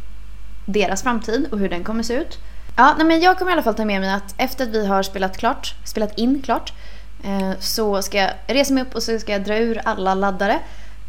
deras 0.65 1.03
framtid 1.03 1.47
och 1.51 1.59
hur 1.59 1.69
den 1.69 1.83
kommer 1.83 2.03
se 2.03 2.13
ut. 2.13 2.37
Ja, 2.75 2.93
nej 2.97 3.07
men 3.07 3.21
jag 3.21 3.37
kommer 3.37 3.51
i 3.51 3.53
alla 3.53 3.63
fall 3.63 3.75
ta 3.75 3.85
med 3.85 4.01
mig 4.01 4.09
att 4.09 4.35
efter 4.37 4.63
att 4.63 4.69
vi 4.69 4.85
har 4.85 5.03
spelat 5.03 5.37
klart, 5.37 5.75
spelat 5.85 6.17
in 6.17 6.41
klart, 6.41 6.73
eh, 7.23 7.51
så 7.59 8.01
ska 8.01 8.17
jag 8.17 8.31
resa 8.47 8.73
mig 8.73 8.83
upp 8.83 8.95
och 8.95 9.03
så 9.03 9.19
ska 9.19 9.31
jag 9.31 9.43
dra 9.43 9.57
ur 9.57 9.81
alla 9.85 10.13
laddare 10.13 10.59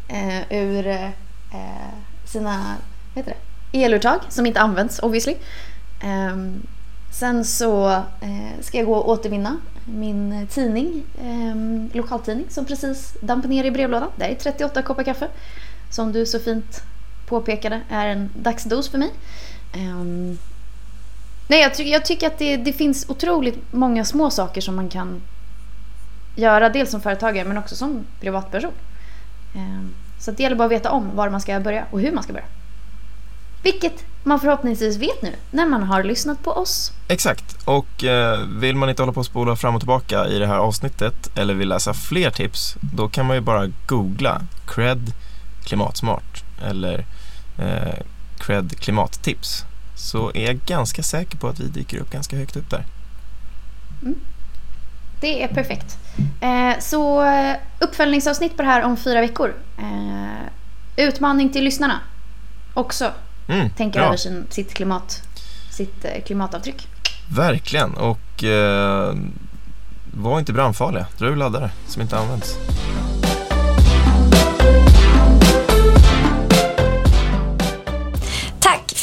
eh, 0.07 0.57
ur 0.57 0.87
eh, 0.87 1.09
sina 2.25 2.75
vad 3.13 3.25
heter 3.25 3.35
det, 3.71 3.83
eluttag 3.83 4.19
som 4.29 4.45
inte 4.45 4.59
används 4.59 4.99
obviously. 4.99 5.35
Ehm, 6.03 6.61
sen 7.11 7.45
så 7.45 7.89
eh, 8.21 8.61
ska 8.61 8.77
jag 8.77 8.87
gå 8.87 8.95
och 8.95 9.09
återvinna 9.09 9.57
min 9.85 10.47
tidning, 10.47 11.03
eh, 11.21 11.95
lokaltidning 11.97 12.45
som 12.49 12.65
precis 12.65 13.17
damp 13.21 13.45
ner 13.45 13.63
i 13.63 13.71
brevlådan. 13.71 14.09
Det 14.15 14.25
är 14.25 14.35
38 14.35 14.81
koppar 14.81 15.03
kaffe. 15.03 15.27
Som 15.89 16.11
du 16.11 16.25
så 16.25 16.39
fint 16.39 16.83
påpekade 17.27 17.81
är 17.89 18.07
en 18.07 18.29
dagsdos 18.35 18.89
för 18.89 18.97
mig. 18.97 19.11
Ehm, 19.73 20.37
Nej, 21.47 21.61
jag, 21.61 21.75
ty- 21.75 21.89
jag 21.89 22.05
tycker 22.05 22.27
att 22.27 22.37
det, 22.39 22.57
det 22.57 22.73
finns 22.73 23.05
otroligt 23.09 23.59
många 23.73 24.05
små 24.05 24.29
saker 24.29 24.61
som 24.61 24.75
man 24.75 24.89
kan 24.89 25.21
göra. 26.35 26.69
Dels 26.69 26.91
som 26.91 27.01
företagare 27.01 27.47
men 27.47 27.57
också 27.57 27.75
som 27.75 28.05
privatperson. 28.21 28.71
Ehm, 29.55 29.93
så 30.19 30.31
att 30.31 30.37
det 30.37 30.43
gäller 30.43 30.55
bara 30.55 30.65
att 30.65 30.71
veta 30.71 30.91
om 30.91 31.15
var 31.15 31.29
man 31.29 31.41
ska 31.41 31.59
börja 31.59 31.85
och 31.91 32.01
hur 32.01 32.11
man 32.11 32.23
ska 32.23 32.33
börja. 32.33 32.45
Vilket 33.63 34.05
man 34.23 34.39
förhoppningsvis 34.39 34.97
vet 34.97 35.21
nu 35.21 35.35
när 35.51 35.65
man 35.65 35.83
har 35.83 36.03
lyssnat 36.03 36.43
på 36.43 36.51
oss. 36.51 36.91
Exakt, 37.07 37.57
och 37.65 38.03
eh, 38.03 38.39
vill 38.39 38.75
man 38.75 38.89
inte 38.89 39.01
hålla 39.01 39.13
på 39.13 39.19
och 39.19 39.25
spola 39.25 39.55
fram 39.55 39.75
och 39.75 39.81
tillbaka 39.81 40.27
i 40.27 40.39
det 40.39 40.47
här 40.47 40.57
avsnittet 40.57 41.37
eller 41.37 41.53
vill 41.53 41.69
läsa 41.69 41.93
fler 41.93 42.31
tips, 42.31 42.75
då 42.81 43.09
kan 43.09 43.25
man 43.25 43.35
ju 43.35 43.41
bara 43.41 43.67
googla 43.87 44.41
cred 44.67 45.13
klimatsmart 45.63 46.43
eller 46.63 47.05
eh, 47.57 48.03
cred 48.37 48.79
klimattips. 48.79 49.65
Så 49.95 50.31
är 50.33 50.45
jag 50.45 50.55
ganska 50.57 51.03
säker 51.03 51.37
på 51.37 51.47
att 51.47 51.59
vi 51.59 51.67
dyker 51.67 51.97
upp 51.97 52.09
ganska 52.09 52.35
högt 52.37 52.55
upp 52.55 52.69
där. 52.69 52.85
Det 55.21 55.43
är 55.43 55.47
perfekt. 55.47 55.97
Eh, 56.41 56.79
så 56.79 57.23
eh, 57.25 57.55
uppföljningsavsnitt 57.79 58.55
på 58.55 58.61
det 58.61 58.67
här 58.67 58.83
om 58.83 58.97
fyra 58.97 59.21
veckor. 59.21 59.53
Eh, 59.77 61.05
utmaning 61.07 61.49
till 61.49 61.63
lyssnarna. 61.63 61.99
Också 62.73 63.11
Mm, 63.47 63.69
tänka 63.69 63.99
bra. 63.99 64.07
över 64.07 64.17
sin, 64.17 64.47
sitt, 64.49 64.73
klimat, 64.73 65.21
sitt 65.71 66.05
eh, 66.05 66.23
klimatavtryck. 66.25 66.87
Verkligen, 67.35 67.93
och 67.93 68.43
eh, 68.43 69.13
var 70.13 70.39
inte 70.39 70.53
brandfarliga. 70.53 71.05
Dra 71.17 71.27
ur 71.27 71.35
laddare 71.35 71.69
som 71.87 72.01
inte 72.01 72.17
används. 72.17 72.55